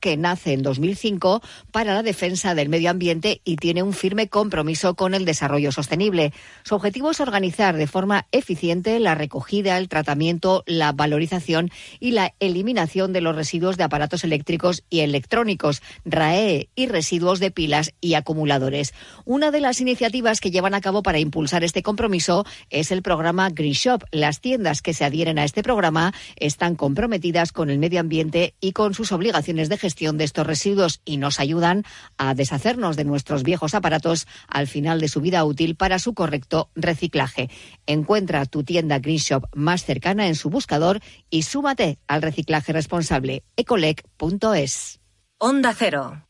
que 0.00 0.16
nace 0.16 0.54
en 0.54 0.62
2005 0.62 1.42
para 1.70 1.94
la 1.94 2.02
defensa 2.02 2.54
del 2.54 2.68
medio 2.68 2.90
ambiente 2.90 3.42
y 3.44 3.56
tiene 3.56 3.82
un 3.82 3.92
firme 3.92 4.28
compromiso 4.28 4.94
con 4.94 5.14
el 5.14 5.24
desarrollo 5.24 5.70
sostenible. 5.70 6.32
Su 6.64 6.74
objetivo 6.74 7.10
es 7.10 7.20
organizar 7.20 7.76
de 7.76 7.86
forma 7.86 8.26
eficiente 8.32 8.98
la 8.98 9.14
recogida, 9.14 9.76
el 9.76 9.88
tratamiento, 9.88 10.64
la 10.66 10.92
valorización 10.92 11.70
y 12.00 12.12
la 12.12 12.34
eliminación 12.40 13.12
de 13.12 13.20
los 13.20 13.36
residuos 13.36 13.76
de 13.76 13.84
aparatos 13.84 14.24
eléctricos 14.24 14.82
y 14.88 15.00
electrónicos, 15.00 15.82
RAE 16.04 16.70
y 16.74 16.86
residuos 16.86 17.38
de 17.38 17.50
pilas 17.50 17.92
y 18.00 18.14
acumuladores. 18.14 18.94
Una 19.26 19.50
de 19.50 19.60
las 19.60 19.80
iniciativas 19.80 20.40
que 20.40 20.50
llevan 20.50 20.74
a 20.74 20.80
cabo 20.80 21.02
para 21.02 21.18
impulsar 21.18 21.62
este 21.62 21.82
compromiso 21.82 22.46
es 22.70 22.90
el 22.90 23.02
programa 23.02 23.50
Green 23.50 23.74
Shop. 23.74 24.02
Las 24.10 24.40
tiendas 24.40 24.80
que 24.82 24.94
se 24.94 25.04
adhieren 25.04 25.38
a 25.38 25.44
este 25.44 25.62
programa 25.62 26.14
están 26.36 26.74
comprometidas 26.74 27.52
con 27.52 27.68
el 27.68 27.78
medio 27.78 28.00
ambiente 28.00 28.54
y 28.60 28.72
con 28.72 28.94
sus 28.94 29.12
obligaciones 29.12 29.68
de 29.68 29.76
gestión 29.76 29.89
de 29.94 30.24
estos 30.24 30.46
residuos 30.46 31.00
y 31.04 31.16
nos 31.16 31.40
ayudan 31.40 31.84
a 32.16 32.34
deshacernos 32.34 32.96
de 32.96 33.04
nuestros 33.04 33.42
viejos 33.42 33.74
aparatos 33.74 34.26
al 34.48 34.66
final 34.66 35.00
de 35.00 35.08
su 35.08 35.20
vida 35.20 35.44
útil 35.44 35.76
para 35.76 35.98
su 35.98 36.14
correcto 36.14 36.70
reciclaje. 36.74 37.50
Encuentra 37.86 38.46
tu 38.46 38.62
tienda 38.64 38.98
Green 38.98 39.18
Shop 39.18 39.44
más 39.54 39.84
cercana 39.84 40.28
en 40.28 40.36
su 40.36 40.48
buscador 40.48 41.00
y 41.28 41.42
súmate 41.42 41.98
al 42.08 42.22
reciclaje 42.22 42.72
responsable 42.72 43.42
ecolec.es. 43.56 45.00
Onda 45.38 45.74
Cero. 45.76 46.24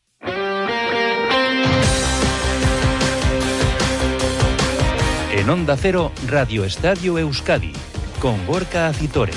En 5.33 5.49
Onda 5.49 5.77
Cero, 5.77 6.11
Radio 6.27 6.65
Estadio 6.65 7.17
Euskadi, 7.17 7.73
con 8.19 8.45
Gorka 8.45 8.87
Acitores. 8.87 9.35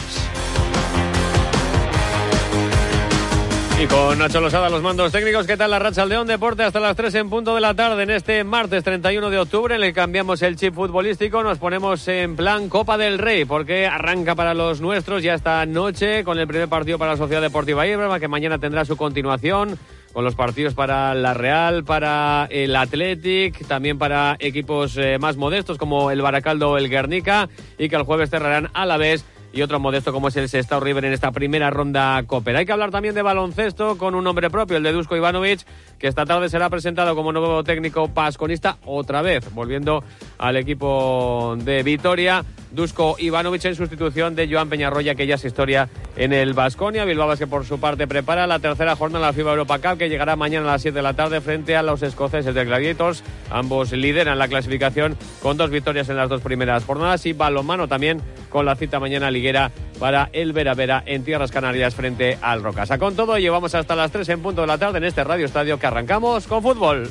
Y 3.85 3.87
con 3.87 4.19
Nacho 4.19 4.41
Losada, 4.41 4.71
los 4.71 4.83
mandos 4.83 5.13
técnicos, 5.13 5.47
¿qué 5.47 5.59
tal 5.59 5.71
la 5.71 5.79
racha 5.79 6.07
León 6.07 6.27
Deporte? 6.27 6.63
Hasta 6.63 6.81
las 6.81 6.97
3 6.97 7.17
en 7.17 7.29
punto 7.29 7.55
de 7.55 7.61
la 7.61 7.75
tarde 7.75 8.05
en 8.05 8.09
este 8.09 8.43
martes 8.43 8.83
31 8.83 9.29
de 9.29 9.39
octubre, 9.39 9.79
que 9.79 9.93
cambiamos 9.93 10.41
el 10.41 10.57
chip 10.57 10.75
futbolístico, 10.75 11.43
nos 11.43 11.59
ponemos 11.59 12.09
en 12.09 12.35
plan 12.35 12.71
Copa 12.71 12.97
del 12.97 13.19
Rey, 13.19 13.45
porque 13.45 13.87
arranca 13.87 14.35
para 14.35 14.55
los 14.55 14.81
nuestros 14.81 15.23
ya 15.23 15.35
esta 15.35 15.67
noche 15.67 16.25
con 16.25 16.39
el 16.39 16.47
primer 16.47 16.69
partido 16.69 16.99
para 16.99 17.11
la 17.11 17.19
Sociedad 17.19 17.43
Deportiva 17.43 17.87
Iberma, 17.87 18.19
que 18.19 18.29
mañana 18.29 18.59
tendrá 18.59 18.87
su 18.87 18.97
continuación 18.97 19.79
con 20.15 20.25
los 20.25 20.35
partidos 20.35 20.73
para 20.73 21.15
la 21.15 21.35
Real, 21.35 21.85
para 21.85 22.47
el 22.51 22.75
Athletic, 22.77 23.67
también 23.67 23.99
para 23.99 24.37
equipos 24.39 24.97
eh, 24.97 25.19
más 25.19 25.37
modestos 25.37 25.77
como 25.77 26.11
el 26.11 26.23
Baracaldo 26.23 26.71
o 26.71 26.79
el 26.79 26.89
Guernica, 26.89 27.51
y 27.77 27.91
que 27.91 27.97
el 27.97 28.05
jueves 28.05 28.31
cerrarán 28.31 28.71
a 28.73 28.87
la 28.87 28.97
vez 28.97 29.27
y 29.55 29.63
otro 29.63 29.79
modesto 29.79 30.13
como 30.13 30.29
es 30.29 30.37
el 30.37 30.49
Sestao 30.49 30.81
River 30.81 31.05
en 31.05 31.13
esta 31.13 31.31
primera 31.31 31.71
ronda 31.71 32.23
Copper. 32.27 32.57
Hay 32.57 32.67
que 32.67 32.73
hablar 32.73 32.91
también 32.91 33.15
de 33.15 33.23
baloncesto 33.23 33.97
con 33.97 34.15
un 34.15 34.25
nombre 34.25 34.51
propio, 34.51 34.77
el 34.77 34.83
de 34.83 34.93
Dusko 34.93 35.17
Ivanovic, 35.17 35.61
que 35.99 36.09
esta 36.09 36.27
tarde 36.27 36.49
será 36.49 36.69
presentado 36.69 37.15
como 37.15 37.33
nuevo 37.33 37.63
técnico 37.63 38.09
pasconista 38.09 38.79
otra 38.85 39.23
vez, 39.23 39.53
volviendo 39.55 40.03
al 40.39 40.57
equipo 40.57 41.57
de 41.59 41.83
Vitoria. 41.85 42.45
Dusko 42.75 43.17
Ivanovic 43.19 43.65
en 43.65 43.75
sustitución 43.75 44.35
de 44.35 44.49
Joan 44.51 44.69
Peñarroya, 44.69 45.15
que 45.15 45.27
ya 45.27 45.37
es 45.37 45.45
historia 45.45 45.89
en 46.17 46.33
el 46.33 46.55
Basconia. 46.55 47.05
Bilbao 47.05 47.37
que 47.37 47.47
por 47.47 47.65
su 47.65 47.79
parte 47.79 48.07
prepara 48.07 48.47
la 48.47 48.59
tercera 48.59 48.97
jornada 48.97 49.27
de 49.27 49.31
la 49.31 49.33
FIBA 49.33 49.53
Europa 49.53 49.79
Cup, 49.79 49.99
que 49.99 50.09
llegará 50.09 50.37
mañana 50.37 50.69
a 50.69 50.73
las 50.73 50.83
7 50.83 50.97
de 50.97 51.03
la 51.03 51.15
tarde 51.15 51.41
frente 51.41 51.77
a 51.77 51.83
los 51.83 52.03
escoceses 52.03 52.55
de 52.55 52.65
Gladiators. 52.65 53.23
Ambos 53.51 53.93
lideran 53.93 54.39
la 54.39 54.49
clasificación 54.49 55.17
con 55.43 55.57
dos 55.57 55.71
victorias 55.71 56.09
en 56.09 56.17
las 56.17 56.29
dos 56.29 56.41
primeras 56.41 56.85
jornadas 56.85 57.25
y 57.27 57.33
balonmano 57.33 57.89
también 57.89 58.21
con 58.51 58.67
la 58.67 58.77
cita 58.77 59.01
mañana 59.01 59.31
liguera 59.31 59.71
para 59.99 60.29
el 60.33 60.53
Vera 60.53 60.75
Vera 60.75 61.03
en 61.07 61.25
Tierras 61.25 61.51
Canarias 61.51 61.95
frente 61.95 62.39
al 62.41 62.63
Rocasa. 62.63 62.99
Con 62.99 63.17
todo, 63.17 63.39
llevamos 63.39 63.75
hasta 63.75 63.95
las 63.97 64.11
3 64.11 64.29
en 64.31 64.43
punto 64.43 64.61
de 64.61 64.67
la 64.67 64.79
tarde 64.79 64.99
en 64.99 65.05
este 65.05 65.25
Radio 65.25 65.47
Estadio 65.47 65.79
que 65.79 65.87
arrancamos 65.87 66.47
con 66.47 66.63
fútbol. 66.63 67.11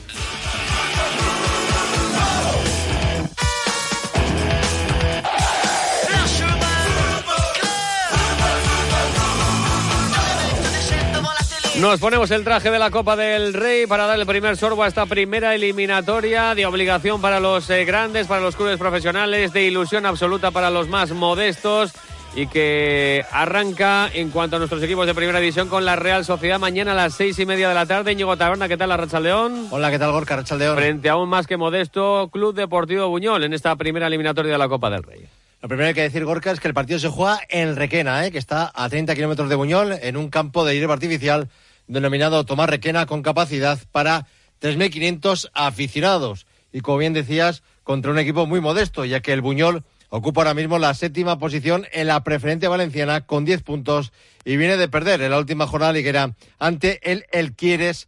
Nos 11.83 11.99
ponemos 11.99 12.31
el 12.31 12.45
traje 12.45 12.71
de 12.71 12.79
la 12.79 12.91
Copa 12.91 13.17
del 13.17 13.53
Rey 13.53 13.87
para 13.87 14.05
dar 14.05 14.17
el 14.17 14.25
primer 14.25 14.55
sorbo 14.55 14.83
a 14.83 14.87
esta 14.87 15.05
primera 15.05 15.53
eliminatoria 15.53 16.55
de 16.55 16.65
obligación 16.65 17.19
para 17.19 17.41
los 17.41 17.69
eh, 17.69 17.83
grandes, 17.83 18.25
para 18.25 18.39
los 18.39 18.55
clubes 18.55 18.77
profesionales, 18.77 19.51
de 19.51 19.65
ilusión 19.65 20.05
absoluta 20.05 20.51
para 20.51 20.69
los 20.69 20.87
más 20.87 21.11
modestos 21.11 21.91
y 22.37 22.47
que 22.47 23.25
arranca 23.33 24.09
en 24.13 24.29
cuanto 24.29 24.55
a 24.55 24.59
nuestros 24.59 24.81
equipos 24.81 25.05
de 25.07 25.13
primera 25.13 25.41
división 25.41 25.67
con 25.67 25.83
la 25.83 25.97
Real 25.97 26.23
Sociedad 26.23 26.57
mañana 26.57 26.93
a 26.93 26.95
las 26.95 27.15
seis 27.15 27.37
y 27.39 27.45
media 27.45 27.67
de 27.67 27.75
la 27.75 27.85
tarde. 27.85 28.13
Íñigo 28.13 28.37
Taberna, 28.37 28.69
¿qué 28.69 28.77
tal 28.77 28.87
la 28.87 28.95
Rachaldeón? 28.95 29.67
Hola, 29.69 29.91
¿qué 29.91 29.99
tal 29.99 30.13
Gorka 30.13 30.37
Rachaldeón? 30.37 30.77
Frente 30.77 31.09
a 31.09 31.17
un 31.17 31.27
más 31.27 31.47
que 31.47 31.57
modesto 31.57 32.29
Club 32.31 32.55
Deportivo 32.55 33.09
Buñol 33.09 33.43
en 33.43 33.51
esta 33.51 33.75
primera 33.75 34.07
eliminatoria 34.07 34.53
de 34.53 34.57
la 34.57 34.69
Copa 34.69 34.89
del 34.89 35.03
Rey. 35.03 35.27
Lo 35.61 35.67
primero 35.67 35.87
que 35.87 35.89
hay 35.89 35.95
que 35.95 36.01
decir, 36.13 36.23
Gorka, 36.23 36.51
es 36.51 36.61
que 36.61 36.69
el 36.69 36.73
partido 36.73 36.97
se 36.99 37.09
juega 37.09 37.41
en 37.49 37.75
Requena, 37.75 38.25
¿eh? 38.25 38.31
que 38.31 38.37
está 38.37 38.71
a 38.73 38.87
30 38.87 39.15
kilómetros 39.15 39.49
de 39.49 39.55
Buñol, 39.55 39.93
en 40.01 40.15
un 40.15 40.29
campo 40.29 40.63
de 40.63 40.75
hierba 40.75 40.93
artificial 40.93 41.49
denominado 41.87 42.45
Tomás 42.45 42.69
Requena, 42.69 43.05
con 43.05 43.21
capacidad 43.21 43.79
para 43.91 44.27
3.500 44.61 45.49
aficionados. 45.53 46.45
Y 46.71 46.81
como 46.81 46.97
bien 46.97 47.13
decías, 47.13 47.63
contra 47.83 48.11
un 48.11 48.19
equipo 48.19 48.45
muy 48.45 48.61
modesto, 48.61 49.05
ya 49.05 49.21
que 49.21 49.33
el 49.33 49.41
Buñol 49.41 49.83
ocupa 50.09 50.41
ahora 50.41 50.53
mismo 50.53 50.77
la 50.79 50.93
séptima 50.93 51.39
posición 51.39 51.85
en 51.91 52.07
la 52.07 52.23
preferente 52.23 52.67
valenciana 52.67 53.25
con 53.25 53.45
10 53.45 53.63
puntos 53.63 54.13
y 54.45 54.57
viene 54.57 54.77
de 54.77 54.87
perder 54.87 55.21
en 55.21 55.31
la 55.31 55.39
última 55.39 55.67
jornada 55.67 55.93
liguera 55.93 56.35
ante 56.59 56.99
el 57.11 57.25
El 57.31 57.53
Quieres 57.53 58.07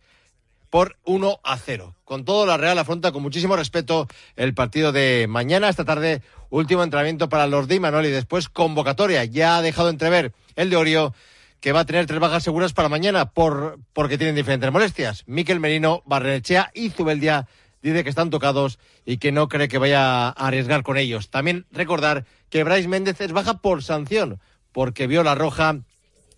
por 0.70 0.98
1 1.06 1.40
a 1.44 1.58
0. 1.58 1.96
Con 2.04 2.26
todo, 2.26 2.46
la 2.46 2.58
Real 2.58 2.78
afronta 2.78 3.12
con 3.12 3.24
muchísimo 3.24 3.56
respeto 3.56 4.08
el 4.36 4.54
partido 4.54 4.92
de 4.92 5.26
mañana, 5.28 5.70
esta 5.70 5.86
tarde, 5.86 6.22
último 6.50 6.84
entrenamiento 6.84 7.30
para 7.30 7.48
los 7.48 7.68
de 7.68 7.76
Imanol 7.76 8.06
y 8.06 8.12
después 8.12 8.50
convocatoria. 8.50 9.26
Ya 9.26 9.58
ha 9.58 9.62
dejado 9.62 9.90
entrever 9.90 10.34
el 10.56 10.70
de 10.70 10.76
Orio 10.76 11.14
que 11.60 11.72
va 11.72 11.82
a 11.82 11.86
tener 11.86 12.06
tres 12.06 12.20
bajas 12.20 12.44
seguras 12.44 12.74
para 12.74 12.90
mañana 12.90 13.32
por, 13.32 13.80
porque 13.94 14.18
tienen 14.18 14.36
diferentes 14.36 14.72
molestias. 14.72 15.24
Miquel 15.26 15.60
Merino, 15.60 16.04
Barrenechea 16.06 16.72
y 16.74 16.90
Zubeldia 16.90 17.48
dice 17.82 18.04
que 18.04 18.10
están 18.10 18.30
tocados 18.30 18.80
y 19.06 19.18
que 19.18 19.32
no 19.32 19.48
cree 19.48 19.68
que 19.68 19.78
vaya 19.78 20.28
a 20.28 20.30
arriesgar 20.30 20.84
con 20.84 20.98
ellos. 20.98 21.30
También 21.30 21.66
recordar 21.72 22.26
que 22.50 22.64
Bryce 22.64 22.88
Méndez 22.88 23.20
es 23.22 23.32
baja 23.32 23.60
por 23.60 23.84
sanción, 23.84 24.40
porque 24.72 25.08
vio 25.08 25.24
la 25.24 25.36
roja 25.36 25.80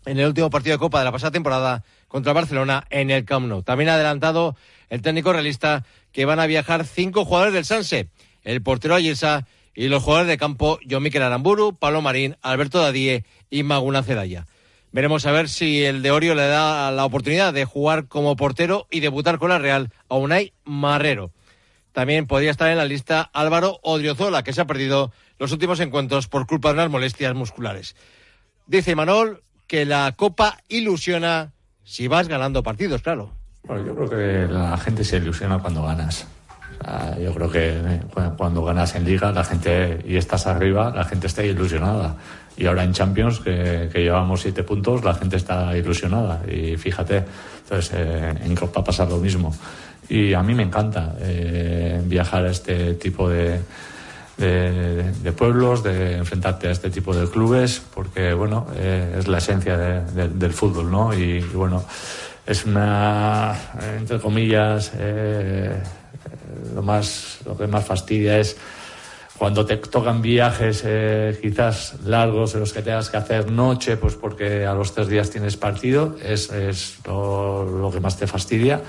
en 0.06 0.20
el 0.20 0.28
último 0.28 0.50
partido 0.50 0.76
de 0.76 0.80
Copa 0.80 1.00
de 1.00 1.06
la 1.06 1.12
pasada 1.12 1.32
temporada 1.32 1.84
contra 2.08 2.34
Barcelona 2.34 2.86
en 2.90 3.12
el 3.12 3.26
Camp 3.26 3.48
Nou. 3.48 3.64
También 3.64 3.90
ha 3.90 3.96
adelantado 3.96 4.56
el 4.90 5.02
técnico 5.02 5.34
realista 5.34 5.86
que 6.12 6.26
van 6.26 6.40
a 6.40 6.48
viajar 6.48 6.86
cinco 6.86 7.26
jugadores 7.26 7.54
del 7.54 7.66
Sanse, 7.66 8.10
el 8.44 8.62
portero 8.62 8.96
Ayesa 8.96 9.46
y 9.76 9.90
los 9.90 10.04
jugadores 10.04 10.30
de 10.30 10.38
campo 10.38 10.80
John 10.90 11.04
Miquel 11.04 11.24
Aramburu, 11.24 11.76
Pablo 11.78 12.02
Marín, 12.02 12.38
Alberto 12.42 12.80
Dadie 12.80 13.26
y 13.50 13.64
Maguna 13.64 14.02
Celaya. 14.04 14.48
Veremos 14.92 15.26
a 15.26 15.32
ver 15.32 15.50
si 15.50 15.84
el 15.84 16.02
de 16.02 16.12
Orio 16.12 16.34
le 16.34 16.48
da 16.48 16.92
la 16.92 17.06
oportunidad 17.06 17.54
de 17.54 17.66
jugar 17.66 18.08
como 18.08 18.36
portero 18.36 18.88
y 18.90 19.02
debutar 19.02 19.38
con 19.38 19.50
la 19.50 19.60
Real 19.60 19.92
a 20.10 20.16
Unai 20.16 20.54
Marrero. 20.64 21.32
También 21.92 22.28
podría 22.28 22.52
estar 22.52 22.70
en 22.70 22.78
la 22.78 22.86
lista 22.86 23.30
Álvaro 23.34 23.80
Odriozola, 23.82 24.44
que 24.44 24.54
se 24.54 24.62
ha 24.62 24.66
perdido 24.66 25.12
los 25.40 25.52
últimos 25.52 25.80
encuentros 25.80 26.28
por 26.28 26.48
culpa 26.48 26.70
de 26.70 26.76
unas 26.76 26.90
molestias 26.90 27.34
musculares. 27.36 27.96
Dice 28.66 28.96
Manol 28.96 29.44
que 29.68 29.86
la 29.86 30.14
Copa 30.16 30.58
ilusiona 30.70 31.54
si 31.84 32.08
vas 32.08 32.28
ganando 32.28 32.64
partidos, 32.64 33.02
claro. 33.02 33.32
Bueno, 33.64 33.86
yo 33.86 33.96
creo 33.96 34.10
que 34.10 34.54
la 34.54 34.78
gente 34.78 35.04
se 35.04 35.18
ilusiona 35.18 35.60
cuando 35.60 35.84
ganas. 35.84 36.28
yo 37.22 37.34
creo 37.34 37.50
que 37.50 37.70
eh, 37.70 38.02
cuando 38.38 38.64
ganas 38.64 38.96
en 38.96 39.04
liga, 39.06 39.32
la 39.32 39.44
gente 39.44 40.04
y 40.06 40.16
estás 40.18 40.48
arriba, 40.48 40.92
la 40.96 41.04
gente 41.04 41.28
está 41.28 41.44
ilusionada. 41.44 42.16
Y 42.58 42.66
ahora 42.66 42.84
en 42.84 42.92
Champions, 42.92 43.40
que, 43.40 43.90
llevamos 43.94 44.42
siete 44.42 44.64
puntos, 44.64 45.04
la 45.04 45.14
gente 45.14 45.38
está 45.38 45.78
ilusionada. 45.78 46.42
Y 46.52 46.76
fíjate, 46.76 47.24
entonces 47.64 47.92
eh, 47.96 48.34
en 48.44 48.56
Copa 48.56 48.84
pasa 48.84 49.06
lo 49.06 49.18
mismo. 49.18 49.56
Y 50.10 50.34
a 50.34 50.42
mí 50.42 50.56
me 50.56 50.64
encanta 50.64 51.16
eh, 51.20 52.02
viajar 52.04 52.46
a 52.46 52.50
este 52.50 52.96
tipo 52.96 53.30
de, 53.30 53.60
de, 54.38 55.32
pueblos, 55.34 55.84
de 55.84 56.18
enfrentarte 56.18 56.70
a 56.70 56.72
este 56.72 56.90
tipo 56.90 57.16
de 57.16 57.30
clubes, 57.30 57.82
porque 57.94 58.34
bueno, 58.34 58.68
eh, 58.76 59.18
es 59.20 59.28
la 59.28 59.38
esencia 59.38 59.78
del 59.78 60.54
fútbol, 60.54 60.90
¿no? 60.90 61.14
Y, 61.14 61.42
bueno, 61.42 61.84
es 62.46 62.66
una, 62.66 63.54
entre 64.00 64.20
comillas, 64.20 64.94
lo 66.74 66.82
más, 66.82 67.40
lo 67.46 67.56
que 67.56 67.68
más 67.68 67.86
fastidia 67.86 68.40
es 68.40 68.58
cuando 69.38 69.66
te 69.66 69.78
tocan 69.78 70.22
viajes 70.22 70.84
eh, 70.86 71.38
quizás 71.42 71.96
largos 72.06 72.54
en 72.56 72.62
los 72.62 72.74
que 72.74 72.82
tengas 72.82 73.10
que 73.10 73.18
hacer 73.18 73.52
noche, 73.52 73.98
pues 73.98 74.16
porque 74.16 74.66
a 74.66 74.74
los 74.74 74.94
tres 74.94 75.08
días 75.08 75.30
tienes 75.30 75.58
partido, 75.58 76.16
es, 76.24 76.52
es 76.52 76.98
lo, 77.06 77.90
que 77.94 78.00
más 78.00 78.18
te 78.18 78.28
fastidia 78.28 78.82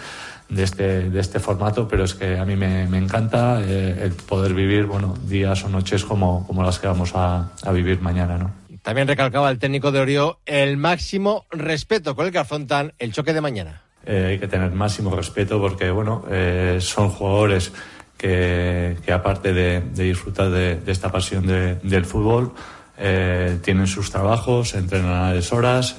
de 0.49 0.63
este, 0.63 1.11
de 1.11 1.21
este 1.21 1.41
formato, 1.41 1.87
pero 1.87 2.05
es 2.05 2.15
que 2.15 2.39
a 2.39 2.45
mí 2.45 2.57
me, 2.57 2.87
me 2.87 2.99
encanta 2.99 3.61
eh, 3.63 4.01
el 4.03 4.13
poder 4.13 4.55
vivir 4.55 4.87
bueno, 4.87 5.15
días 5.25 5.65
o 5.65 5.69
noches 5.69 6.05
como, 6.05 6.47
como 6.47 6.63
las 6.63 6.79
que 6.79 6.87
vamos 6.87 7.13
a, 7.15 7.51
a 7.63 7.73
vivir 7.73 8.01
mañana. 8.01 8.39
¿no? 8.39 8.69
también 8.89 9.07
recalcaba 9.07 9.51
el 9.51 9.59
técnico 9.59 9.93
de 9.93 10.01
Orio 10.01 10.41
el 10.47 10.79
máximo 10.79 11.45
respeto 11.51 12.17
con 12.17 12.25
el 12.25 12.33
que 12.33 12.39
afrontan 12.39 12.95
el 12.99 13.13
choque 13.13 13.35
de 13.35 13.43
mañana. 13.43 13.83
Eh, 14.07 14.29
hay 14.31 14.39
que 14.39 14.49
tener 14.49 14.71
máximo 14.71 15.15
respeto 15.15 15.61
porque, 15.61 15.91
bueno, 15.91 16.25
eh, 16.31 16.79
son 16.81 17.11
jugadores 17.11 17.71
que, 18.19 19.13
aparte 19.13 19.55
de, 19.55 19.81
disfrutar 19.95 20.51
de, 20.51 20.81
esta 20.87 21.11
pasión 21.11 21.47
del 21.47 22.05
fútbol, 22.05 22.53
eh, 22.99 23.59
tienen 23.63 23.87
sus 23.87 24.11
trabajos, 24.11 24.75
entrenan 24.75 25.13
a 25.13 25.33
deshoras. 25.33 25.97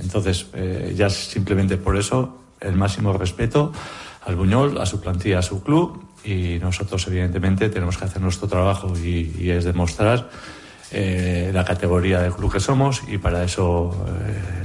entonces, 0.00 0.46
ya 0.94 1.10
simplemente 1.10 1.76
por 1.76 1.96
eso, 1.96 2.38
el 2.60 2.74
máximo 2.74 3.12
respeto 3.12 3.72
al 4.24 4.34
Buñol, 4.34 4.78
a 4.78 4.86
su 4.86 5.00
plantilla, 5.00 5.38
a 5.38 5.42
su 5.42 5.62
club 5.62 6.02
y 6.24 6.58
nosotros, 6.58 7.06
evidentemente, 7.06 7.68
tenemos 7.68 7.98
que 7.98 8.06
hacer 8.06 8.22
nuestro 8.22 8.48
trabajo 8.48 8.92
y, 8.98 9.50
es 9.50 9.64
demostrar 9.64 10.30
la 10.92 11.64
categoría 11.64 12.20
de 12.20 12.30
club 12.30 12.52
que 12.52 12.60
somos 12.60 13.02
y 13.06 13.18
para 13.18 13.44
eso 13.44 13.94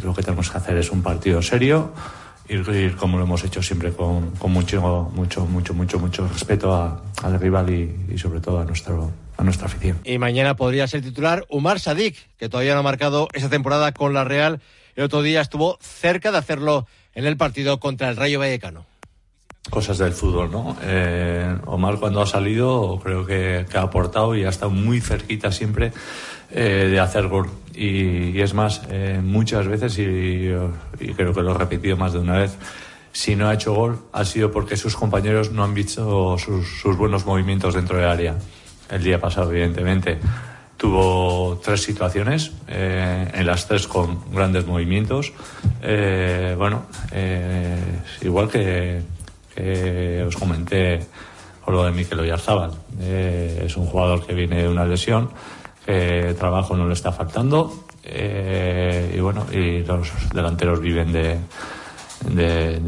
lo 0.04 0.14
que 0.14 0.24
tenemos 0.24 0.50
que 0.50 0.58
hacer 0.58 0.78
es 0.78 0.90
un 0.90 1.04
partido 1.04 1.42
serio, 1.42 1.92
ir, 2.48 2.96
como 2.96 3.18
lo 3.18 3.24
hemos 3.24 3.44
hecho 3.44 3.62
siempre 3.62 3.92
con, 3.92 4.34
mucho, 4.48 4.82
mucho, 5.14 5.46
mucho, 5.46 5.74
mucho, 5.74 6.00
mucho 6.00 6.28
respeto 6.28 6.74
al 7.22 7.40
rival 7.40 7.70
y, 7.70 8.18
sobre 8.18 8.40
todo 8.40 8.60
a 8.60 8.66
nuestro 8.66 9.12
a 9.38 9.44
nuestra 9.44 9.68
afición. 9.68 10.00
Y 10.06 10.18
mañana 10.18 10.56
podría 10.56 10.88
ser 10.88 11.02
titular 11.02 11.46
Umar 11.50 11.82
Sadik, 11.82 12.16
que 12.38 12.48
todavía 12.48 12.74
no 12.74 12.80
ha 12.80 12.84
marcado 12.84 13.28
esa 13.34 13.50
temporada 13.50 13.92
con 13.92 14.14
la 14.14 14.24
Real. 14.24 14.62
El 14.96 15.04
otro 15.04 15.22
día 15.22 15.42
estuvo 15.42 15.78
cerca 15.82 16.32
de 16.32 16.38
hacerlo 16.38 16.88
en 17.16 17.26
el 17.26 17.36
partido 17.36 17.82
contra 17.82 18.08
el 18.10 18.16
Rayo 18.16 18.40
Vallecano. 18.40 18.86
Cosas 19.70 19.98
del 19.98 20.14
fútbol, 20.14 20.52
¿no? 20.52 20.78
Eh, 20.84 21.58
Omar 21.66 21.98
cuando 22.00 22.22
ha 22.22 22.28
salido 22.28 23.00
creo 23.04 23.26
que, 23.26 23.66
ha 23.74 23.82
aportado 23.82 24.36
y 24.36 24.44
ha 24.44 24.50
estado 24.50 24.70
muy 24.70 25.02
cerquita 25.02 25.52
siempre 25.52 25.92
eh, 26.52 26.88
de 26.92 27.00
hacer 27.00 27.28
gol. 27.28 27.50
Y, 27.74 28.40
es 28.40 28.54
más, 28.54 28.84
eh, 28.90 29.20
muchas 29.24 29.68
veces, 29.68 29.98
y, 29.98 30.52
creo 31.16 31.34
que 31.34 31.42
lo 31.42 31.52
he 31.52 31.58
repetido 31.58 31.98
más 31.98 32.14
de 32.14 32.20
una 32.20 32.38
vez, 32.38 32.56
si 33.12 33.36
no 33.36 33.50
ha 33.50 33.56
hecho 33.56 33.74
gol 33.74 34.00
ha 34.14 34.24
sido 34.24 34.52
porque 34.52 34.78
sus 34.78 34.96
compañeros 34.96 35.52
no 35.52 35.64
han 35.64 35.74
visto 35.74 36.38
sus, 36.38 36.96
buenos 36.96 37.26
movimientos 37.26 37.74
dentro 37.74 37.98
del 37.98 38.08
área. 38.08 38.36
El 38.92 39.04
día 39.04 39.20
pasado, 39.20 39.52
evidentemente, 39.52 40.20
tuvo 40.78 41.60
tres 41.64 41.82
situaciones, 41.82 42.52
en 42.68 43.46
las 43.48 43.68
tres 43.68 43.88
con 43.88 44.32
grandes 44.32 44.68
movimientos. 44.68 45.34
bueno, 46.58 46.86
igual 48.22 48.50
que, 48.50 49.02
os 49.56 50.36
comenté 50.36 51.06
con 51.64 51.74
lo 51.74 51.84
de 51.84 51.92
Mikel 51.92 52.20
Oyarzábal. 52.20 52.72
es 53.00 53.76
un 53.78 53.86
jugador 53.88 54.26
que 54.26 54.34
viene 54.34 54.64
de 54.64 54.70
una 54.70 54.86
lesión 54.86 55.30
eh, 55.88 56.36
trabajo 56.40 56.76
no 56.76 56.88
le 56.88 56.94
está 56.94 57.12
faltando 57.12 57.86
eh, 58.04 59.14
y 59.16 59.20
bueno, 59.20 59.46
y 59.52 59.84
los 59.84 60.12
delanteros 60.34 60.80
viven 60.80 61.12
de, 61.12 61.38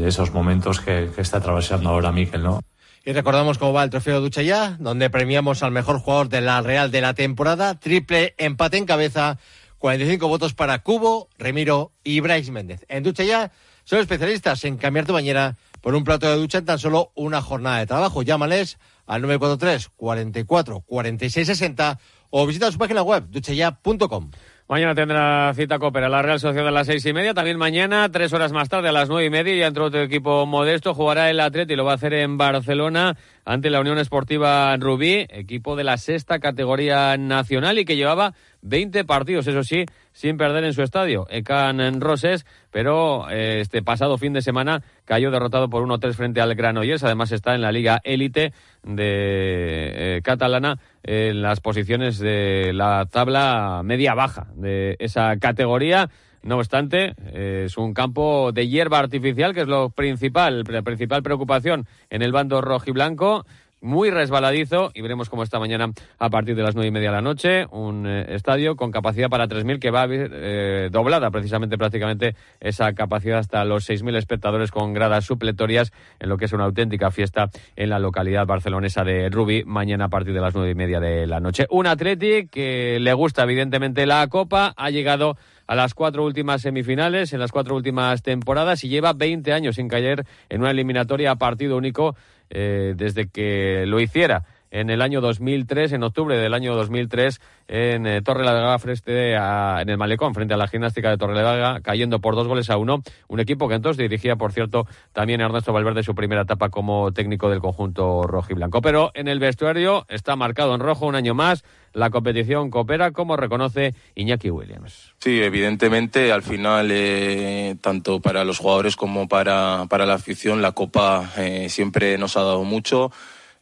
esos 0.04 0.32
momentos 0.32 0.80
que, 0.80 1.10
está 1.16 1.38
atravesando 1.38 1.90
ahora 1.90 2.10
Miquel, 2.10 2.42
¿no? 2.42 2.60
Y 3.04 3.12
recordamos 3.12 3.56
cómo 3.56 3.72
va 3.72 3.84
el 3.84 3.90
trofeo 3.90 4.20
Ducha 4.20 4.42
ya, 4.42 4.76
donde 4.80 5.10
premiamos 5.10 5.62
al 5.62 5.70
mejor 5.70 6.00
jugador 6.00 6.28
de 6.28 6.40
la 6.40 6.60
Real 6.60 6.90
de 6.90 7.00
la 7.00 7.14
temporada, 7.14 7.78
triple 7.78 8.34
empate 8.36 8.78
en 8.78 8.84
cabeza, 8.84 9.38
45 9.78 10.26
votos 10.26 10.54
para 10.54 10.80
Cubo, 10.80 11.28
Remiro 11.38 11.92
y 12.02 12.18
Bryce 12.18 12.50
Méndez. 12.50 12.84
En 12.88 13.04
Ducha 13.04 13.22
ya 13.22 13.52
son 13.84 14.00
especialistas 14.00 14.64
en 14.64 14.76
cambiar 14.76 15.06
tu 15.06 15.12
bañera 15.12 15.56
por 15.80 15.94
un 15.94 16.04
plato 16.04 16.28
de 16.28 16.36
ducha 16.36 16.58
en 16.58 16.64
tan 16.64 16.78
solo 16.78 17.12
una 17.14 17.42
jornada 17.42 17.78
de 17.78 17.86
trabajo. 17.86 18.22
Llámales 18.22 18.78
al 19.06 19.22
943 19.22 19.90
44 19.96 20.80
46 20.80 21.46
60 21.46 21.98
o 22.30 22.46
visita 22.46 22.70
su 22.70 22.78
página 22.78 23.02
web, 23.02 23.24
duchaya.com. 23.30 24.30
Mañana 24.68 24.94
tendrá 24.94 25.54
cita 25.54 25.78
Copera, 25.78 26.10
la 26.10 26.20
Real 26.20 26.38
Sociedad 26.38 26.68
a 26.68 26.70
las 26.70 26.86
seis 26.86 27.04
y 27.06 27.14
media. 27.14 27.32
También 27.32 27.56
mañana, 27.56 28.10
tres 28.12 28.34
horas 28.34 28.52
más 28.52 28.68
tarde, 28.68 28.90
a 28.90 28.92
las 28.92 29.08
nueve 29.08 29.24
y 29.24 29.30
media, 29.30 29.54
y 29.54 29.62
entre 29.62 29.82
otro 29.82 30.02
equipo 30.02 30.44
modesto, 30.44 30.92
jugará 30.92 31.30
el 31.30 31.40
Atleti 31.40 31.74
lo 31.74 31.86
va 31.86 31.92
a 31.92 31.94
hacer 31.94 32.12
en 32.12 32.36
Barcelona 32.36 33.16
ante 33.46 33.70
la 33.70 33.80
Unión 33.80 33.98
Esportiva 33.98 34.76
Rubí, 34.76 35.26
equipo 35.30 35.74
de 35.74 35.84
la 35.84 35.96
sexta 35.96 36.38
categoría 36.38 37.16
nacional 37.16 37.78
y 37.78 37.86
que 37.86 37.96
llevaba 37.96 38.34
20 38.62 39.04
partidos, 39.04 39.46
eso 39.46 39.62
sí, 39.62 39.84
sin 40.12 40.36
perder 40.36 40.64
en 40.64 40.72
su 40.72 40.82
estadio, 40.82 41.26
Ecan 41.30 42.00
Roses, 42.00 42.44
pero 42.70 43.30
eh, 43.30 43.60
este 43.60 43.82
pasado 43.82 44.18
fin 44.18 44.32
de 44.32 44.42
semana 44.42 44.82
cayó 45.04 45.30
derrotado 45.30 45.68
por 45.70 45.84
1-3 45.84 46.14
frente 46.14 46.40
al 46.40 46.54
Granollers. 46.54 47.04
Además 47.04 47.32
está 47.32 47.54
en 47.54 47.62
la 47.62 47.72
Liga 47.72 48.00
Élite 48.04 48.52
de 48.82 50.16
eh, 50.16 50.20
Catalana 50.22 50.78
en 51.02 51.42
las 51.42 51.60
posiciones 51.60 52.18
de 52.18 52.72
la 52.74 53.06
tabla 53.06 53.82
media-baja 53.84 54.48
de 54.54 54.96
esa 54.98 55.36
categoría. 55.38 56.10
No 56.42 56.56
obstante, 56.56 57.14
es 57.34 57.76
un 57.76 57.92
campo 57.92 58.52
de 58.52 58.68
hierba 58.68 59.00
artificial, 59.00 59.54
que 59.54 59.62
es 59.62 59.66
lo 59.66 59.90
principal, 59.90 60.62
la 60.68 60.82
principal 60.82 61.22
preocupación 61.22 61.86
en 62.10 62.22
el 62.22 62.30
bando 62.30 62.60
rojo 62.60 62.84
y 62.86 62.92
blanco 62.92 63.44
muy 63.80 64.10
resbaladizo 64.10 64.90
y 64.94 65.02
veremos 65.02 65.28
cómo 65.28 65.42
está 65.42 65.58
mañana 65.58 65.92
a 66.18 66.30
partir 66.30 66.56
de 66.56 66.62
las 66.62 66.74
nueve 66.74 66.88
y 66.88 66.90
media 66.90 67.10
de 67.10 67.16
la 67.16 67.22
noche. 67.22 67.66
Un 67.70 68.06
eh, 68.06 68.34
estadio 68.34 68.76
con 68.76 68.90
capacidad 68.90 69.28
para 69.28 69.48
3.000 69.48 69.78
que 69.78 69.90
va 69.90 70.06
eh, 70.08 70.88
doblada 70.90 71.30
precisamente 71.30 71.78
prácticamente 71.78 72.34
esa 72.60 72.92
capacidad 72.92 73.38
hasta 73.38 73.64
los 73.64 73.88
6.000 73.88 74.16
espectadores 74.16 74.70
con 74.70 74.92
gradas 74.92 75.24
supletorias 75.24 75.92
en 76.18 76.28
lo 76.28 76.38
que 76.38 76.46
es 76.46 76.52
una 76.52 76.64
auténtica 76.64 77.10
fiesta 77.10 77.50
en 77.76 77.90
la 77.90 77.98
localidad 77.98 78.46
barcelonesa 78.46 79.04
de 79.04 79.28
Rubí 79.30 79.64
mañana 79.64 80.06
a 80.06 80.08
partir 80.08 80.34
de 80.34 80.40
las 80.40 80.54
nueve 80.54 80.70
y 80.70 80.74
media 80.74 81.00
de 81.00 81.26
la 81.26 81.40
noche. 81.40 81.66
Un 81.70 81.86
Atleti 81.86 82.48
que 82.48 82.98
le 83.00 83.12
gusta 83.12 83.44
evidentemente 83.44 84.06
la 84.06 84.26
Copa, 84.28 84.72
ha 84.76 84.90
llegado 84.90 85.36
a 85.68 85.74
las 85.74 85.94
cuatro 85.94 86.24
últimas 86.24 86.62
semifinales 86.62 87.32
en 87.32 87.40
las 87.40 87.52
cuatro 87.52 87.76
últimas 87.76 88.22
temporadas 88.22 88.82
y 88.82 88.88
lleva 88.88 89.12
20 89.12 89.52
años 89.52 89.76
sin 89.76 89.86
caer 89.86 90.24
en 90.48 90.62
una 90.62 90.70
eliminatoria 90.70 91.30
a 91.30 91.36
partido 91.36 91.76
único 91.76 92.16
eh, 92.50 92.94
desde 92.96 93.28
que 93.28 93.84
lo 93.86 94.00
hiciera 94.00 94.44
en 94.70 94.90
el 94.90 95.02
año 95.02 95.20
2003, 95.20 95.92
en 95.92 96.02
octubre 96.02 96.36
del 96.36 96.54
año 96.54 96.74
2003, 96.74 97.40
en 97.68 98.06
eh, 98.06 98.22
Torre 98.22 98.44
la 98.44 98.78
frente 98.78 99.36
a, 99.36 99.78
en 99.82 99.88
el 99.88 99.98
Malecón, 99.98 100.34
frente 100.34 100.54
a 100.54 100.56
la 100.56 100.68
gimnástica 100.68 101.10
de 101.10 101.18
Torre 101.18 101.34
Vega, 101.34 101.80
cayendo 101.80 102.20
por 102.20 102.34
dos 102.34 102.46
goles 102.46 102.70
a 102.70 102.76
uno. 102.76 103.02
Un 103.28 103.40
equipo 103.40 103.68
que 103.68 103.74
entonces 103.74 103.98
dirigía, 103.98 104.36
por 104.36 104.52
cierto, 104.52 104.86
también 105.12 105.40
Ernesto 105.40 105.72
Valverde 105.72 106.02
su 106.02 106.14
primera 106.14 106.42
etapa 106.42 106.70
como 106.70 107.12
técnico 107.12 107.50
del 107.50 107.60
conjunto 107.60 108.22
rojo 108.22 108.48
y 108.50 108.54
blanco. 108.54 108.80
Pero 108.80 109.10
en 109.14 109.28
el 109.28 109.38
vestuario 109.38 110.04
está 110.08 110.36
marcado 110.36 110.74
en 110.74 110.80
rojo 110.80 111.06
un 111.06 111.14
año 111.14 111.34
más. 111.34 111.64
La 111.94 112.10
competición 112.10 112.70
coopera, 112.70 113.12
como 113.12 113.36
reconoce 113.36 113.94
Iñaki 114.14 114.50
Williams. 114.50 115.14
Sí, 115.18 115.42
evidentemente, 115.42 116.32
al 116.32 116.42
final, 116.42 116.90
eh, 116.92 117.76
tanto 117.80 118.20
para 118.20 118.44
los 118.44 118.58
jugadores 118.58 118.94
como 118.94 119.26
para, 119.26 119.86
para 119.88 120.06
la 120.06 120.14
afición, 120.14 120.62
la 120.62 120.72
Copa 120.72 121.30
eh, 121.38 121.68
siempre 121.70 122.18
nos 122.18 122.36
ha 122.36 122.42
dado 122.42 122.64
mucho. 122.64 123.10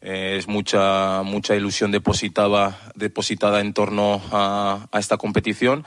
Eh, 0.01 0.37
es 0.39 0.49
mucha, 0.49 1.23
mucha 1.23 1.57
ilusión 1.57 1.91
depositada, 1.91 2.79
depositada 2.95 3.61
en 3.61 3.73
torno 3.73 4.21
a, 4.31 4.89
esta 4.99 5.17
competición 5.17 5.85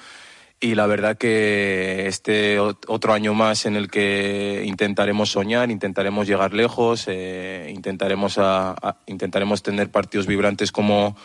y 0.60 0.76
la 0.76 0.88
verdad 0.88 1.18
que 1.18 2.08
este 2.08 2.60
otro 2.60 3.14
año 3.14 3.34
más 3.34 3.66
en 3.66 3.76
el 3.76 3.90
que 3.90 4.64
intentaremos 4.66 5.32
soñar, 5.32 5.72
intentaremos 5.72 6.28
llegar 6.28 6.54
lejos, 6.54 7.06
eh, 7.08 7.72
intentaremos, 7.74 8.38
intentaremos 9.06 9.64
tener 9.64 9.90
partidos 9.90 10.28
vibrantes 10.28 10.72
como, 10.74 11.16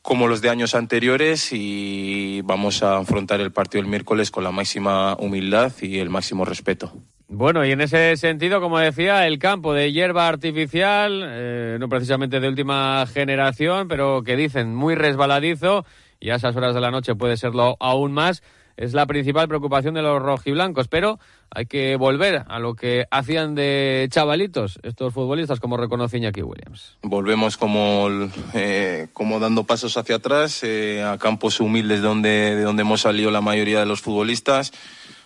como 0.00 0.28
los 0.28 0.42
de 0.42 0.50
años 0.50 0.74
anteriores 0.74 1.48
y 1.52 2.42
vamos 2.42 2.82
a 2.84 2.98
afrontar 2.98 3.40
el 3.40 3.52
partido 3.52 3.82
el 3.82 3.88
miércoles 3.88 4.30
con 4.30 4.44
la 4.44 4.52
máxima 4.52 5.16
humildad 5.18 5.72
y 5.80 5.98
el 5.98 6.10
máximo 6.10 6.44
respeto. 6.44 6.92
Bueno, 7.28 7.64
y 7.64 7.72
en 7.72 7.80
ese 7.80 8.16
sentido, 8.16 8.60
como 8.60 8.78
decía, 8.78 9.26
el 9.26 9.38
campo 9.38 9.72
de 9.72 9.92
hierba 9.92 10.28
artificial, 10.28 11.22
eh, 11.24 11.76
no 11.80 11.88
precisamente 11.88 12.38
de 12.38 12.48
última 12.48 13.06
generación, 13.06 13.88
pero 13.88 14.22
que 14.22 14.36
dicen 14.36 14.74
muy 14.74 14.94
resbaladizo, 14.94 15.86
y 16.20 16.30
a 16.30 16.36
esas 16.36 16.54
horas 16.54 16.74
de 16.74 16.80
la 16.80 16.90
noche 16.90 17.14
puede 17.14 17.36
serlo 17.36 17.76
aún 17.80 18.12
más, 18.12 18.42
es 18.76 18.92
la 18.92 19.06
principal 19.06 19.48
preocupación 19.48 19.94
de 19.94 20.02
los 20.02 20.20
rojiblancos, 20.20 20.88
pero 20.88 21.18
hay 21.50 21.66
que 21.66 21.96
volver 21.96 22.44
a 22.48 22.58
lo 22.58 22.74
que 22.74 23.06
hacían 23.10 23.54
de 23.54 24.08
chavalitos 24.10 24.80
estos 24.82 25.14
futbolistas, 25.14 25.60
como 25.60 25.76
reconoce 25.76 26.18
Iñaki 26.18 26.42
Williams. 26.42 26.98
Volvemos 27.02 27.56
como, 27.56 28.08
eh, 28.52 29.06
como 29.12 29.38
dando 29.38 29.64
pasos 29.64 29.96
hacia 29.96 30.16
atrás, 30.16 30.62
eh, 30.64 31.02
a 31.02 31.18
campos 31.18 31.60
humildes 31.60 32.02
donde, 32.02 32.56
de 32.56 32.62
donde 32.62 32.82
hemos 32.82 33.02
salido 33.02 33.30
la 33.30 33.40
mayoría 33.40 33.80
de 33.80 33.86
los 33.86 34.00
futbolistas 34.00 34.72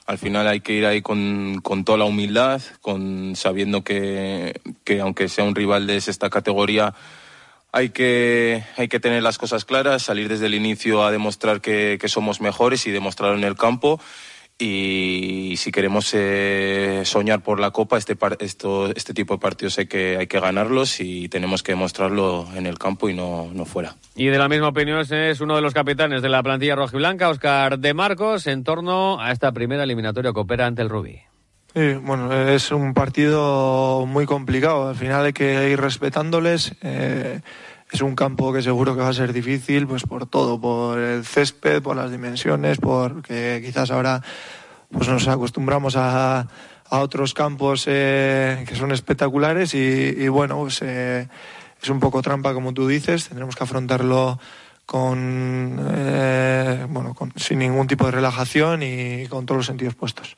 al 0.08 0.16
final 0.16 0.48
hay 0.48 0.60
que 0.60 0.72
ir 0.72 0.86
ahí 0.86 1.02
con, 1.02 1.60
toda 1.84 1.98
la 1.98 2.06
humildad, 2.06 2.62
con 2.80 3.36
sabiendo 3.36 3.84
que, 3.84 4.58
aunque 5.02 5.28
sea 5.28 5.44
un 5.44 5.54
rival 5.54 5.86
de 5.86 5.98
esta 5.98 6.30
categoría, 6.30 6.94
hay 7.72 7.90
que, 7.90 8.64
hay 8.78 8.88
que 8.88 9.00
tener 9.00 9.22
las 9.22 9.36
cosas 9.36 9.66
claras, 9.66 10.02
salir 10.02 10.30
desde 10.30 10.46
el 10.46 10.54
inicio 10.54 11.04
a 11.04 11.10
demostrar 11.12 11.60
que, 11.60 12.00
somos 12.06 12.40
mejores 12.40 12.86
y 12.86 12.90
demostrarlo 12.90 13.36
en 13.36 13.44
el 13.44 13.54
campo 13.54 14.00
y 14.58 15.54
si 15.56 15.70
queremos 15.70 16.10
eh, 16.14 17.02
soñar 17.04 17.42
por 17.42 17.60
la 17.60 17.70
Copa, 17.70 17.96
este, 17.96 18.16
esto, 18.40 18.90
este 18.94 19.14
tipo 19.14 19.34
de 19.34 19.40
partidos 19.40 19.78
hay 19.78 19.86
que, 19.86 20.16
hay 20.16 20.26
que 20.26 20.40
ganarlos 20.40 21.00
y 21.00 21.28
tenemos 21.28 21.62
que 21.62 21.72
demostrarlo 21.72 22.48
en 22.56 22.66
el 22.66 22.78
campo 22.78 23.08
y 23.08 23.14
no, 23.14 23.50
no 23.52 23.64
fuera. 23.64 23.94
Y 24.16 24.26
de 24.26 24.38
la 24.38 24.48
misma 24.48 24.68
opinión 24.68 25.00
es 25.08 25.40
uno 25.40 25.54
de 25.54 25.62
los 25.62 25.74
capitanes 25.74 26.22
de 26.22 26.28
la 26.28 26.42
plantilla 26.42 26.74
rojiblanca, 26.74 27.28
Oscar 27.28 27.78
de 27.78 27.94
Marcos, 27.94 28.48
en 28.48 28.64
torno 28.64 29.20
a 29.20 29.30
esta 29.30 29.52
primera 29.52 29.84
eliminatoria 29.84 30.32
que 30.32 30.40
opera 30.40 30.66
ante 30.66 30.82
el 30.82 30.88
Rubí. 30.88 31.20
Sí, 31.74 31.94
bueno, 31.94 32.32
es 32.32 32.72
un 32.72 32.94
partido 32.94 34.04
muy 34.06 34.26
complicado. 34.26 34.88
Al 34.88 34.96
final 34.96 35.26
hay 35.26 35.32
que 35.32 35.70
ir 35.70 35.80
respetándoles. 35.80 36.74
Eh, 36.82 37.42
es 37.90 38.02
un 38.02 38.14
campo 38.14 38.52
que 38.52 38.62
seguro 38.62 38.94
que 38.94 39.02
va 39.02 39.08
a 39.08 39.14
ser 39.14 39.32
difícil, 39.32 39.86
pues 39.86 40.02
por 40.02 40.26
todo, 40.26 40.60
por 40.60 40.98
el 40.98 41.24
césped, 41.24 41.82
por 41.82 41.96
las 41.96 42.10
dimensiones, 42.10 42.78
porque 42.78 43.62
quizás 43.64 43.90
ahora 43.90 44.22
pues 44.90 45.08
nos 45.08 45.28
acostumbramos 45.28 45.96
a, 45.96 46.46
a 46.90 47.00
otros 47.00 47.34
campos 47.34 47.84
eh, 47.86 48.64
que 48.66 48.74
son 48.74 48.92
espectaculares 48.92 49.74
y, 49.74 50.28
bueno, 50.28 50.58
pues 50.58 50.80
eh, 50.82 51.28
es 51.82 51.88
un 51.88 52.00
poco 52.00 52.22
trampa 52.22 52.54
como 52.54 52.72
tú 52.72 52.86
dices, 52.86 53.28
tendremos 53.28 53.56
que 53.56 53.64
afrontarlo 53.64 54.38
con, 54.86 55.78
eh, 55.94 56.86
bueno, 56.88 57.14
con, 57.14 57.32
sin 57.36 57.58
ningún 57.58 57.86
tipo 57.86 58.06
de 58.06 58.12
relajación 58.12 58.82
y 58.82 59.26
con 59.26 59.44
todos 59.44 59.58
los 59.58 59.66
sentidos 59.66 59.94
puestos. 59.94 60.36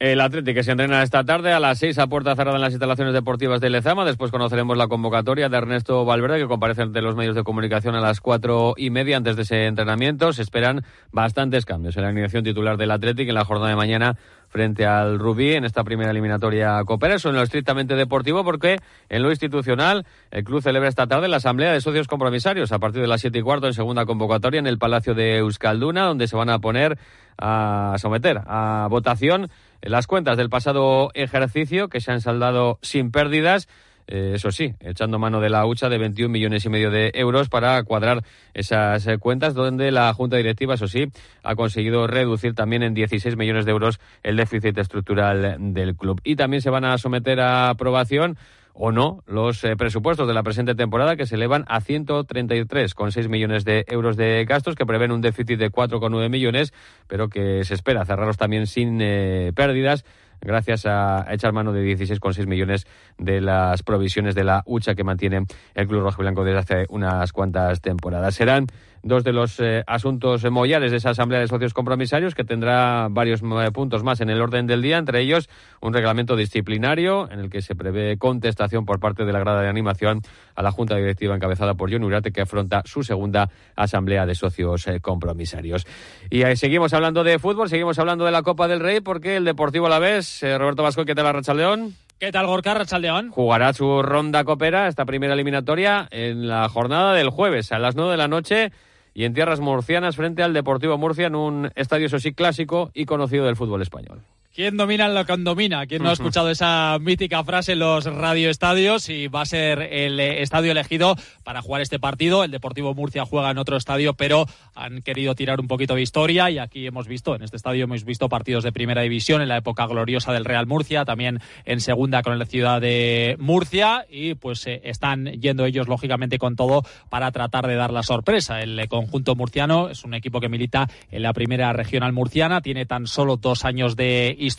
El 0.00 0.22
Atlético 0.22 0.62
se 0.62 0.70
entrena 0.70 1.02
esta 1.02 1.24
tarde 1.24 1.52
a 1.52 1.60
las 1.60 1.78
seis 1.78 1.98
a 1.98 2.06
puerta 2.06 2.34
cerrada 2.34 2.56
en 2.56 2.62
las 2.62 2.72
instalaciones 2.72 3.12
deportivas 3.12 3.60
de 3.60 3.68
Lezama. 3.68 4.06
Después 4.06 4.30
conoceremos 4.30 4.78
la 4.78 4.88
convocatoria 4.88 5.50
de 5.50 5.58
Ernesto 5.58 6.06
Valverde, 6.06 6.38
que 6.38 6.46
comparece 6.46 6.80
ante 6.80 7.02
los 7.02 7.16
medios 7.16 7.34
de 7.34 7.42
comunicación 7.42 7.94
a 7.94 8.00
las 8.00 8.22
cuatro 8.22 8.72
y 8.78 8.88
media 8.88 9.18
antes 9.18 9.36
de 9.36 9.42
ese 9.42 9.66
entrenamiento. 9.66 10.32
Se 10.32 10.40
esperan 10.40 10.86
bastantes 11.12 11.66
cambios 11.66 11.98
en 11.98 12.04
la 12.04 12.08
alineación 12.08 12.42
titular 12.42 12.78
del 12.78 12.92
Atlético 12.92 13.28
en 13.28 13.34
la 13.34 13.44
jornada 13.44 13.68
de 13.68 13.76
mañana 13.76 14.16
frente 14.50 14.84
al 14.84 15.18
Rubí 15.18 15.54
en 15.54 15.64
esta 15.64 15.84
primera 15.84 16.10
eliminatoria 16.10 16.82
Copera. 16.84 17.14
Eso 17.14 17.30
en 17.30 17.36
lo 17.36 17.42
estrictamente 17.42 17.94
deportivo, 17.94 18.44
porque 18.44 18.78
en 19.08 19.22
lo 19.22 19.30
institucional 19.30 20.04
el 20.30 20.44
club 20.44 20.60
celebra 20.62 20.88
esta 20.88 21.06
tarde 21.06 21.28
la 21.28 21.38
asamblea 21.38 21.72
de 21.72 21.80
socios 21.80 22.08
compromisarios 22.08 22.72
a 22.72 22.78
partir 22.78 23.00
de 23.00 23.06
las 23.06 23.20
siete 23.20 23.38
y 23.38 23.42
cuarto 23.42 23.66
en 23.66 23.74
segunda 23.74 24.04
convocatoria 24.04 24.58
en 24.58 24.66
el 24.66 24.78
Palacio 24.78 25.14
de 25.14 25.38
Euskalduna, 25.38 26.04
donde 26.04 26.26
se 26.26 26.36
van 26.36 26.50
a 26.50 26.58
poner 26.58 26.98
a 27.38 27.94
someter 27.98 28.42
a 28.46 28.86
votación 28.90 29.48
las 29.82 30.06
cuentas 30.06 30.36
del 30.36 30.50
pasado 30.50 31.10
ejercicio 31.14 31.88
que 31.88 32.00
se 32.00 32.12
han 32.12 32.20
saldado 32.20 32.78
sin 32.82 33.10
pérdidas. 33.10 33.68
Eh, 34.10 34.32
eso 34.34 34.50
sí, 34.50 34.74
echando 34.80 35.20
mano 35.20 35.40
de 35.40 35.48
la 35.50 35.64
hucha 35.64 35.88
de 35.88 35.96
21 35.96 36.32
millones 36.32 36.64
y 36.64 36.68
medio 36.68 36.90
de 36.90 37.12
euros 37.14 37.48
para 37.48 37.80
cuadrar 37.84 38.24
esas 38.54 39.06
eh, 39.06 39.18
cuentas, 39.18 39.54
donde 39.54 39.92
la 39.92 40.12
Junta 40.12 40.36
Directiva, 40.36 40.74
eso 40.74 40.88
sí, 40.88 41.06
ha 41.44 41.54
conseguido 41.54 42.08
reducir 42.08 42.54
también 42.54 42.82
en 42.82 42.92
16 42.92 43.36
millones 43.36 43.66
de 43.66 43.70
euros 43.70 44.00
el 44.24 44.36
déficit 44.36 44.76
estructural 44.78 45.56
del 45.72 45.94
club. 45.94 46.20
Y 46.24 46.34
también 46.34 46.60
se 46.60 46.70
van 46.70 46.84
a 46.84 46.98
someter 46.98 47.38
a 47.38 47.70
aprobación 47.70 48.36
o 48.74 48.92
no 48.92 49.22
los 49.26 49.62
eh, 49.62 49.76
presupuestos 49.76 50.26
de 50.26 50.34
la 50.34 50.42
presente 50.42 50.74
temporada 50.74 51.14
que 51.14 51.26
se 51.26 51.36
elevan 51.36 51.64
a 51.68 51.80
133,6 51.80 53.28
millones 53.28 53.64
de 53.64 53.84
euros 53.88 54.16
de 54.16 54.44
gastos 54.44 54.74
que 54.74 54.86
prevén 54.86 55.12
un 55.12 55.20
déficit 55.20 55.58
de 55.58 55.70
4,9 55.70 56.28
millones, 56.30 56.72
pero 57.06 57.28
que 57.28 57.62
se 57.64 57.74
espera 57.74 58.04
cerrarlos 58.04 58.38
también 58.38 58.66
sin 58.66 59.00
eh, 59.00 59.52
pérdidas 59.54 60.04
gracias 60.40 60.86
a 60.86 61.26
echar 61.30 61.52
mano 61.52 61.72
de 61.72 61.84
16,6 61.84 62.46
millones 62.46 62.86
de 63.18 63.40
las 63.40 63.82
provisiones 63.82 64.34
de 64.34 64.44
la 64.44 64.62
hucha 64.66 64.94
que 64.94 65.04
mantiene 65.04 65.44
el 65.74 65.86
Club 65.86 66.02
Rojo 66.02 66.22
Blanco 66.22 66.44
desde 66.44 66.58
hace 66.58 66.86
unas 66.88 67.32
cuantas 67.32 67.80
temporadas. 67.80 68.34
Serán 68.34 68.66
dos 69.02 69.24
de 69.24 69.32
los 69.32 69.58
eh, 69.60 69.82
asuntos 69.86 70.44
mollares 70.50 70.90
de 70.90 70.98
esa 70.98 71.10
Asamblea 71.10 71.40
de 71.40 71.48
Socios 71.48 71.74
Compromisarios 71.74 72.34
que 72.34 72.44
tendrá 72.44 73.08
varios 73.10 73.42
eh, 73.42 73.70
puntos 73.72 74.02
más 74.02 74.20
en 74.20 74.30
el 74.30 74.40
orden 74.40 74.66
del 74.66 74.82
día, 74.82 74.98
entre 74.98 75.20
ellos 75.20 75.48
un 75.80 75.92
reglamento 75.92 76.36
disciplinario 76.36 77.30
en 77.30 77.40
el 77.40 77.50
que 77.50 77.62
se 77.62 77.74
prevé 77.74 78.18
contestación 78.18 78.84
por 78.84 79.00
parte 79.00 79.24
de 79.24 79.32
la 79.32 79.38
grada 79.40 79.62
de 79.62 79.68
animación 79.68 80.22
a 80.54 80.62
la 80.62 80.70
Junta 80.70 80.96
Directiva 80.96 81.34
encabezada 81.34 81.74
por 81.74 81.90
John 81.90 82.04
Urate 82.04 82.32
que 82.32 82.42
afronta 82.42 82.82
su 82.84 83.02
segunda 83.02 83.50
Asamblea 83.76 84.26
de 84.26 84.34
Socios 84.34 84.86
eh, 84.86 85.00
Compromisarios. 85.00 85.86
Y 86.30 86.44
seguimos 86.56 86.92
hablando 86.92 87.24
de 87.24 87.38
fútbol, 87.38 87.68
seguimos 87.68 87.98
hablando 87.98 88.24
de 88.24 88.32
la 88.32 88.42
Copa 88.42 88.68
del 88.68 88.80
Rey 88.80 89.00
porque 89.00 89.36
el 89.36 89.44
Deportivo 89.44 89.86
a 89.86 89.90
la 89.90 89.98
vez, 89.98 90.40
Roberto 90.42 90.82
Vasco, 90.82 91.04
¿qué 91.04 91.14
tal 91.14 91.24
la 91.24 91.54
León? 91.54 91.94
¿Qué 92.20 92.32
tal, 92.32 92.46
Gorka 92.46 92.74
Rachaldeón? 92.74 93.30
Jugará 93.30 93.72
su 93.72 94.02
ronda 94.02 94.44
copera, 94.44 94.88
esta 94.88 95.06
primera 95.06 95.32
eliminatoria, 95.32 96.06
en 96.10 96.48
la 96.48 96.68
jornada 96.68 97.14
del 97.14 97.30
jueves 97.30 97.72
a 97.72 97.78
las 97.78 97.96
9 97.96 98.10
de 98.10 98.16
la 98.18 98.28
noche 98.28 98.72
y 99.14 99.24
en 99.24 99.34
tierras 99.34 99.60
murcianas 99.60 100.16
frente 100.16 100.42
al 100.42 100.52
Deportivo 100.52 100.96
Murcia 100.98 101.26
en 101.26 101.34
un 101.34 101.70
estadio, 101.74 102.06
eso 102.06 102.18
clásico 102.32 102.90
y 102.94 103.06
conocido 103.06 103.44
del 103.44 103.56
fútbol 103.56 103.82
español. 103.82 104.22
¿Quién 104.60 104.76
domina 104.76 105.08
lo 105.08 105.24
que 105.24 105.34
domina? 105.38 105.86
¿Quién 105.86 106.02
no 106.02 106.10
ha 106.10 106.12
escuchado 106.12 106.50
esa 106.50 106.98
mítica 107.00 107.42
frase 107.44 107.72
en 107.72 107.78
los 107.78 108.04
radioestadios? 108.04 109.08
Y 109.08 109.26
va 109.26 109.40
a 109.40 109.46
ser 109.46 109.80
el 109.80 110.20
eh, 110.20 110.42
estadio 110.42 110.72
elegido 110.72 111.16
para 111.44 111.62
jugar 111.62 111.80
este 111.80 111.98
partido. 111.98 112.44
El 112.44 112.50
Deportivo 112.50 112.92
Murcia 112.92 113.24
juega 113.24 113.50
en 113.50 113.56
otro 113.56 113.78
estadio, 113.78 114.12
pero 114.12 114.44
han 114.74 115.00
querido 115.00 115.34
tirar 115.34 115.60
un 115.60 115.66
poquito 115.66 115.94
de 115.94 116.02
historia. 116.02 116.50
Y 116.50 116.58
aquí 116.58 116.86
hemos 116.86 117.08
visto, 117.08 117.34
en 117.34 117.42
este 117.42 117.56
estadio 117.56 117.84
hemos 117.84 118.04
visto 118.04 118.28
partidos 118.28 118.62
de 118.62 118.70
primera 118.70 119.00
división 119.00 119.40
en 119.40 119.48
la 119.48 119.56
época 119.56 119.86
gloriosa 119.86 120.30
del 120.34 120.44
Real 120.44 120.66
Murcia, 120.66 121.06
también 121.06 121.40
en 121.64 121.80
segunda 121.80 122.22
con 122.22 122.38
la 122.38 122.44
ciudad 122.44 122.82
de 122.82 123.36
Murcia. 123.38 124.04
Y 124.10 124.34
pues 124.34 124.66
eh, 124.66 124.82
están 124.84 125.24
yendo 125.40 125.64
ellos, 125.64 125.88
lógicamente, 125.88 126.38
con 126.38 126.54
todo 126.54 126.82
para 127.08 127.32
tratar 127.32 127.66
de 127.66 127.76
dar 127.76 127.94
la 127.94 128.02
sorpresa. 128.02 128.60
El 128.60 128.86
conjunto 128.88 129.34
murciano 129.34 129.88
es 129.88 130.04
un 130.04 130.12
equipo 130.12 130.38
que 130.38 130.50
milita 130.50 130.86
en 131.10 131.22
la 131.22 131.32
primera 131.32 131.72
regional 131.72 132.12
murciana, 132.12 132.60
tiene 132.60 132.84
tan 132.84 133.06
solo 133.06 133.38
dos 133.38 133.64
años 133.64 133.96
de 133.96 134.36
historia 134.38 134.49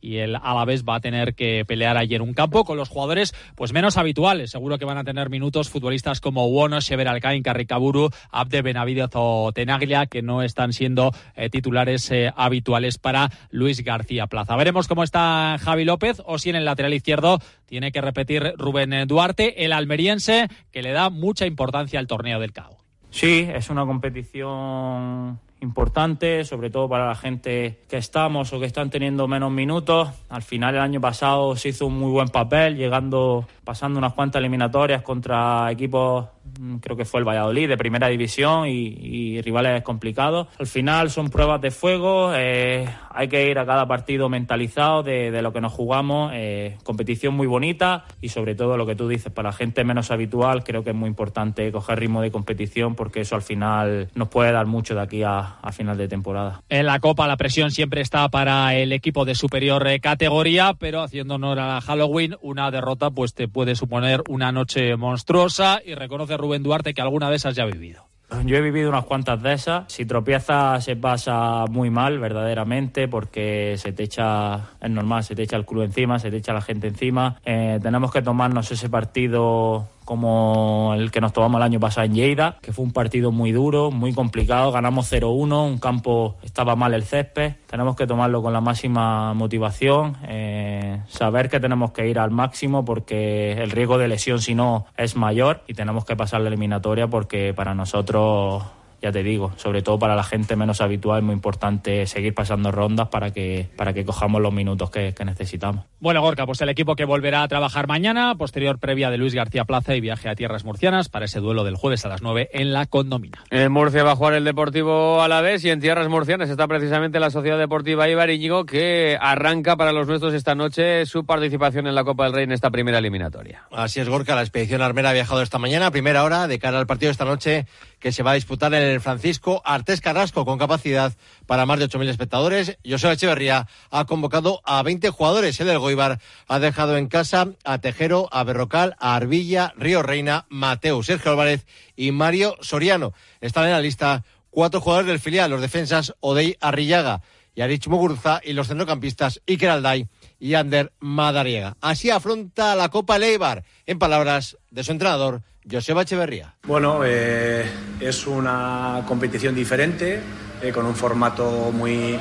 y 0.00 0.18
el 0.18 0.36
Alavés 0.36 0.84
va 0.84 0.96
a 0.96 1.00
tener 1.00 1.34
que 1.34 1.64
pelear 1.66 1.96
en 1.96 2.22
un 2.22 2.34
campo 2.34 2.64
con 2.64 2.76
los 2.76 2.88
jugadores 2.88 3.34
pues 3.54 3.72
menos 3.72 3.96
habituales. 3.96 4.50
Seguro 4.50 4.78
que 4.78 4.84
van 4.84 4.98
a 4.98 5.04
tener 5.04 5.30
minutos 5.30 5.70
futbolistas 5.70 6.20
como 6.20 6.46
Wono, 6.48 6.80
Shever 6.80 7.08
Alcain, 7.08 7.42
Carricaburu, 7.42 8.10
Abde 8.30 8.62
Benavidez 8.62 9.10
o 9.14 9.52
Tenaglia 9.52 10.06
que 10.06 10.22
no 10.22 10.42
están 10.42 10.72
siendo 10.72 11.12
eh, 11.36 11.48
titulares 11.48 12.10
eh, 12.10 12.32
habituales 12.36 12.98
para 12.98 13.30
Luis 13.50 13.82
García 13.82 14.26
Plaza. 14.26 14.56
Veremos 14.56 14.88
cómo 14.88 15.02
está 15.02 15.56
Javi 15.60 15.84
López 15.84 16.20
o 16.26 16.38
si 16.38 16.50
en 16.50 16.56
el 16.56 16.64
lateral 16.64 16.92
izquierdo 16.92 17.38
tiene 17.66 17.90
que 17.90 18.00
repetir 18.00 18.54
Rubén 18.58 19.06
Duarte, 19.06 19.64
el 19.64 19.72
almeriense 19.72 20.48
que 20.70 20.82
le 20.82 20.92
da 20.92 21.10
mucha 21.10 21.46
importancia 21.46 21.98
al 21.98 22.06
torneo 22.06 22.40
del 22.40 22.52
CAO. 22.52 22.76
Sí, 23.10 23.48
es 23.54 23.70
una 23.70 23.86
competición 23.86 25.38
importante, 25.64 26.44
sobre 26.44 26.70
todo 26.70 26.88
para 26.88 27.08
la 27.08 27.14
gente 27.14 27.80
que 27.88 27.96
estamos 27.96 28.52
o 28.52 28.60
que 28.60 28.66
están 28.66 28.90
teniendo 28.90 29.26
menos 29.26 29.50
minutos. 29.50 30.08
Al 30.28 30.42
final 30.42 30.74
el 30.76 30.80
año 30.80 31.00
pasado 31.00 31.56
se 31.56 31.70
hizo 31.70 31.86
un 31.86 31.98
muy 31.98 32.12
buen 32.12 32.28
papel, 32.28 32.76
llegando, 32.76 33.48
pasando 33.64 33.98
unas 33.98 34.12
cuantas 34.12 34.40
eliminatorias 34.40 35.02
contra 35.02 35.70
equipos 35.72 36.26
Mm, 36.58 36.76
creo 36.76 36.96
que 36.96 37.04
fue 37.04 37.20
el 37.20 37.26
Valladolid 37.26 37.68
de 37.68 37.76
primera 37.76 38.08
división 38.08 38.66
y, 38.68 39.40
rivales 39.42 39.82
complicados. 39.82 40.48
Al 40.58 40.66
final 40.66 41.10
son 41.10 41.28
pruebas 41.30 41.60
de 41.60 41.70
fuego, 41.70 42.32
eh, 42.34 42.88
hay 43.10 43.28
que 43.28 43.50
ir 43.50 43.58
a 43.58 43.66
cada 43.66 43.86
partido 43.86 44.28
mentalizado 44.28 45.02
de, 45.02 45.42
lo 45.42 45.52
que 45.52 45.60
nos 45.60 45.72
jugamos, 45.72 46.32
eh, 46.34 46.76
competición 46.84 47.34
muy 47.34 47.46
bonita 47.46 48.04
y 48.20 48.28
sobre 48.28 48.54
todo 48.54 48.76
lo 48.76 48.86
que 48.86 48.94
tú 48.94 49.08
dices, 49.08 49.32
para 49.32 49.50
la 49.50 49.52
gente 49.52 49.84
menos 49.84 50.10
habitual 50.10 50.64
creo 50.64 50.84
que 50.84 50.90
es 50.90 50.96
muy 50.96 51.08
importante 51.08 51.70
coger 51.72 51.98
ritmo 51.98 52.22
de 52.22 52.30
competición 52.30 52.94
porque 52.94 53.20
eso 53.20 53.34
al 53.34 53.42
final 53.42 54.08
nos 54.14 54.28
puede 54.28 54.52
dar 54.52 54.66
mucho 54.66 54.94
de 54.94 55.00
aquí 55.00 55.22
a, 55.22 55.53
final 55.72 55.96
de 55.96 56.08
temporada. 56.08 56.62
En 56.68 56.86
la 56.86 57.00
Copa 57.00 57.26
la 57.26 57.36
presión 57.36 57.70
siempre 57.70 58.00
está 58.00 58.28
para 58.28 58.74
el 58.74 58.92
equipo 58.92 59.24
de 59.24 59.34
superior 59.34 59.84
categoría, 60.00 60.74
pero 60.78 61.02
haciendo 61.02 61.34
honor 61.34 61.58
a 61.58 61.80
Halloween, 61.80 62.36
una 62.42 62.70
derrota 62.70 63.10
pues 63.10 63.34
te 63.34 63.48
puede 63.48 63.74
suponer 63.74 64.22
una 64.28 64.52
noche 64.52 64.96
monstruosa 64.96 65.80
y 65.84 65.94
reconoce 65.94 66.36
Rubén 66.36 66.62
Duarte 66.62 66.94
que 66.94 67.02
alguna 67.02 67.30
de 67.30 67.36
esas 67.36 67.54
ya 67.54 67.64
ha 67.64 67.66
vivido. 67.66 68.06
Yo 68.44 68.56
he 68.56 68.60
vivido 68.60 68.88
unas 68.88 69.04
cuantas 69.04 69.42
de 69.42 69.52
esas. 69.52 69.92
Si 69.92 70.06
tropiezas 70.06 70.84
se 70.84 70.96
pasa 70.96 71.66
muy 71.70 71.90
mal, 71.90 72.18
verdaderamente, 72.18 73.06
porque 73.06 73.76
se 73.78 73.92
te 73.92 74.04
echa, 74.04 74.70
es 74.80 74.90
normal, 74.90 75.22
se 75.22 75.34
te 75.34 75.42
echa 75.42 75.56
el 75.56 75.64
club 75.64 75.82
encima, 75.82 76.18
se 76.18 76.30
te 76.30 76.38
echa 76.38 76.52
la 76.52 76.60
gente 76.60 76.88
encima. 76.88 77.36
Eh, 77.44 77.78
tenemos 77.82 78.10
que 78.10 78.22
tomarnos 78.22 78.70
ese 78.72 78.88
partido 78.88 79.88
como 80.04 80.92
el 80.96 81.10
que 81.10 81.20
nos 81.20 81.32
tomamos 81.32 81.58
el 81.58 81.64
año 81.64 81.80
pasado 81.80 82.06
en 82.06 82.14
Lleida, 82.14 82.58
que 82.60 82.72
fue 82.72 82.84
un 82.84 82.92
partido 82.92 83.32
muy 83.32 83.52
duro, 83.52 83.90
muy 83.90 84.12
complicado, 84.12 84.70
ganamos 84.72 85.12
0-1, 85.12 85.66
un 85.66 85.78
campo 85.78 86.36
estaba 86.42 86.76
mal 86.76 86.94
el 86.94 87.04
césped, 87.04 87.54
tenemos 87.66 87.96
que 87.96 88.06
tomarlo 88.06 88.42
con 88.42 88.52
la 88.52 88.60
máxima 88.60 89.34
motivación, 89.34 90.16
eh, 90.28 91.00
saber 91.08 91.48
que 91.48 91.60
tenemos 91.60 91.92
que 91.92 92.08
ir 92.08 92.18
al 92.18 92.30
máximo 92.30 92.84
porque 92.84 93.52
el 93.52 93.70
riesgo 93.70 93.98
de 93.98 94.08
lesión 94.08 94.40
si 94.40 94.54
no 94.54 94.86
es 94.96 95.16
mayor 95.16 95.62
y 95.66 95.74
tenemos 95.74 96.04
que 96.04 96.16
pasar 96.16 96.40
la 96.40 96.48
eliminatoria 96.48 97.08
porque 97.08 97.54
para 97.54 97.74
nosotros 97.74 98.62
ya 99.04 99.12
te 99.12 99.22
digo, 99.22 99.52
sobre 99.56 99.82
todo 99.82 99.98
para 99.98 100.16
la 100.16 100.24
gente 100.24 100.56
menos 100.56 100.80
habitual, 100.80 101.18
es 101.18 101.24
muy 101.24 101.34
importante 101.34 102.06
seguir 102.06 102.32
pasando 102.32 102.72
rondas 102.72 103.08
para 103.08 103.32
que, 103.32 103.68
para 103.76 103.92
que 103.92 104.02
cojamos 104.02 104.40
los 104.40 104.50
minutos 104.50 104.90
que, 104.90 105.14
necesitamos. 105.26 105.84
Bueno, 106.00 106.22
Gorka, 106.22 106.46
pues 106.46 106.62
el 106.62 106.70
equipo 106.70 106.96
que 106.96 107.04
volverá 107.04 107.42
a 107.42 107.48
trabajar 107.48 107.86
mañana, 107.86 108.34
posterior 108.36 108.78
previa 108.78 109.10
de 109.10 109.18
Luis 109.18 109.34
García 109.34 109.66
Plaza 109.66 109.94
y 109.94 110.00
viaje 110.00 110.30
a 110.30 110.34
tierras 110.34 110.64
murcianas 110.64 111.10
para 111.10 111.26
ese 111.26 111.40
duelo 111.40 111.64
del 111.64 111.76
jueves 111.76 112.06
a 112.06 112.08
las 112.08 112.22
9 112.22 112.48
en 112.52 112.72
la 112.72 112.86
condomina. 112.86 113.44
En 113.50 113.70
Murcia 113.72 114.04
va 114.04 114.12
a 114.12 114.16
jugar 114.16 114.34
el 114.34 114.44
Deportivo 114.44 115.20
a 115.20 115.28
la 115.28 115.42
vez 115.42 115.62
y 115.64 115.70
en 115.70 115.80
tierras 115.80 116.08
murcianas 116.08 116.48
está 116.48 116.66
precisamente 116.66 117.20
la 117.20 117.28
Sociedad 117.28 117.58
Deportiva 117.58 118.08
Ibar 118.08 118.30
que 118.66 119.18
arranca 119.20 119.76
para 119.76 119.92
los 119.92 120.08
nuestros 120.08 120.32
esta 120.32 120.54
noche 120.54 121.04
su 121.04 121.26
participación 121.26 121.86
en 121.86 121.94
la 121.94 122.04
Copa 122.04 122.24
del 122.24 122.32
Rey 122.32 122.44
en 122.44 122.52
esta 122.52 122.70
primera 122.70 122.98
eliminatoria. 122.98 123.64
Así 123.70 124.00
es, 124.00 124.08
Gorka, 124.08 124.34
la 124.34 124.42
expedición 124.42 124.80
armera 124.80 125.10
ha 125.10 125.12
viajado 125.12 125.42
esta 125.42 125.58
mañana, 125.58 125.90
primera 125.90 126.24
hora, 126.24 126.48
de 126.48 126.58
cara 126.58 126.78
al 126.78 126.86
partido 126.86 127.08
de 127.08 127.12
esta 127.12 127.26
noche 127.26 127.66
que 128.04 128.12
se 128.12 128.22
va 128.22 128.32
a 128.32 128.34
disputar 128.34 128.74
en 128.74 128.82
el 128.82 129.00
Francisco 129.00 129.62
Artés 129.64 130.02
Carrasco 130.02 130.44
con 130.44 130.58
capacidad 130.58 131.14
para 131.46 131.64
más 131.64 131.78
de 131.78 131.88
8.000 131.88 132.10
espectadores. 132.10 132.76
José 132.86 133.10
Echeverría 133.10 133.66
ha 133.90 134.04
convocado 134.04 134.60
a 134.66 134.82
20 134.82 135.08
jugadores. 135.08 135.58
El 135.58 135.68
del 135.68 135.78
Goibar 135.78 136.20
ha 136.46 136.58
dejado 136.58 136.98
en 136.98 137.08
casa 137.08 137.48
a 137.64 137.78
Tejero, 137.78 138.28
a 138.30 138.44
Berrocal, 138.44 138.94
a 138.98 139.16
Arbilla, 139.16 139.72
Río 139.78 140.02
Reina, 140.02 140.44
Mateo, 140.50 141.02
Sergio 141.02 141.30
Álvarez 141.30 141.64
y 141.96 142.12
Mario 142.12 142.58
Soriano. 142.60 143.14
Están 143.40 143.64
en 143.64 143.70
la 143.70 143.80
lista 143.80 144.22
cuatro 144.50 144.82
jugadores 144.82 145.08
del 145.08 145.18
filial, 145.18 145.50
los 145.50 145.62
defensas 145.62 146.12
Odey 146.20 146.58
Arrillaga 146.60 147.22
y 147.54 147.62
Arich 147.62 147.88
Mugurza 147.88 148.42
y 148.44 148.52
los 148.52 148.68
centrocampistas 148.68 149.40
Iker 149.48 149.70
Alday 149.70 150.08
y 150.38 150.54
Ander 150.54 150.92
Madariega. 151.00 151.76
Así 151.80 152.10
afronta 152.10 152.74
la 152.76 152.88
Copa 152.88 153.18
Leibar, 153.18 153.64
en 153.86 153.98
palabras 153.98 154.56
de 154.70 154.84
su 154.84 154.92
entrenador, 154.92 155.42
Joseba 155.70 156.02
Echeverría. 156.02 156.54
Bueno, 156.66 157.00
eh, 157.04 157.64
es 158.00 158.26
una 158.26 159.02
competición 159.08 159.54
diferente, 159.54 160.20
eh, 160.62 160.72
con 160.72 160.86
un 160.86 160.94
formato 160.94 161.70
muy, 161.72 162.18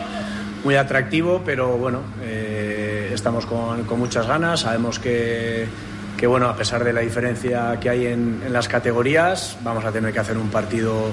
muy 0.64 0.76
atractivo, 0.76 1.42
pero 1.46 1.78
bueno, 1.78 2.02
eh, 2.22 3.12
estamos 3.14 3.46
con, 3.46 3.86
muchas 4.00 4.28
ganas. 4.28 4.62
Sabemos 4.62 5.00
que, 5.00 5.68
que, 6.18 6.28
bueno, 6.28 6.48
a 6.48 6.56
pesar 6.56 6.84
de 6.84 6.94
la 6.94 7.02
diferencia 7.02 7.80
que 7.80 7.90
hay 7.90 8.08
en, 8.08 8.42
las 8.52 8.68
categorías, 8.68 9.58
vamos 9.62 9.84
a 9.84 9.92
tener 9.92 10.14
que 10.14 10.20
hacer 10.20 10.38
un 10.38 10.50
partido 10.50 11.12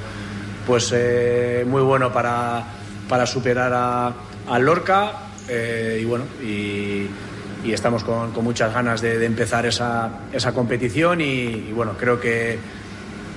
pues, 0.66 0.94
muy 1.66 1.82
bueno 1.82 2.12
para, 2.12 2.64
para 3.08 3.26
superar 3.26 3.72
a 3.74 4.58
Lorca. 4.58 5.29
Y 6.00 6.04
bueno, 6.04 6.24
y 6.42 7.72
estamos 7.72 8.04
con, 8.04 8.32
muchas 8.42 8.72
ganas 8.72 9.00
de, 9.00 9.24
empezar 9.24 9.66
esa, 9.66 10.10
competición 10.54 11.20
y, 11.20 11.72
bueno, 11.72 11.94
creo 11.98 12.20
que, 12.20 12.58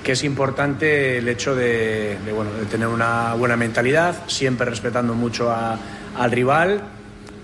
es 0.04 0.24
importante 0.24 1.18
el 1.18 1.28
hecho 1.28 1.54
de, 1.54 2.18
bueno, 2.34 2.52
de 2.52 2.66
tener 2.66 2.88
una 2.88 3.34
buena 3.34 3.56
mentalidad, 3.56 4.14
siempre 4.26 4.68
respetando 4.68 5.14
mucho 5.14 5.50
al 5.52 6.30
rival, 6.30 6.82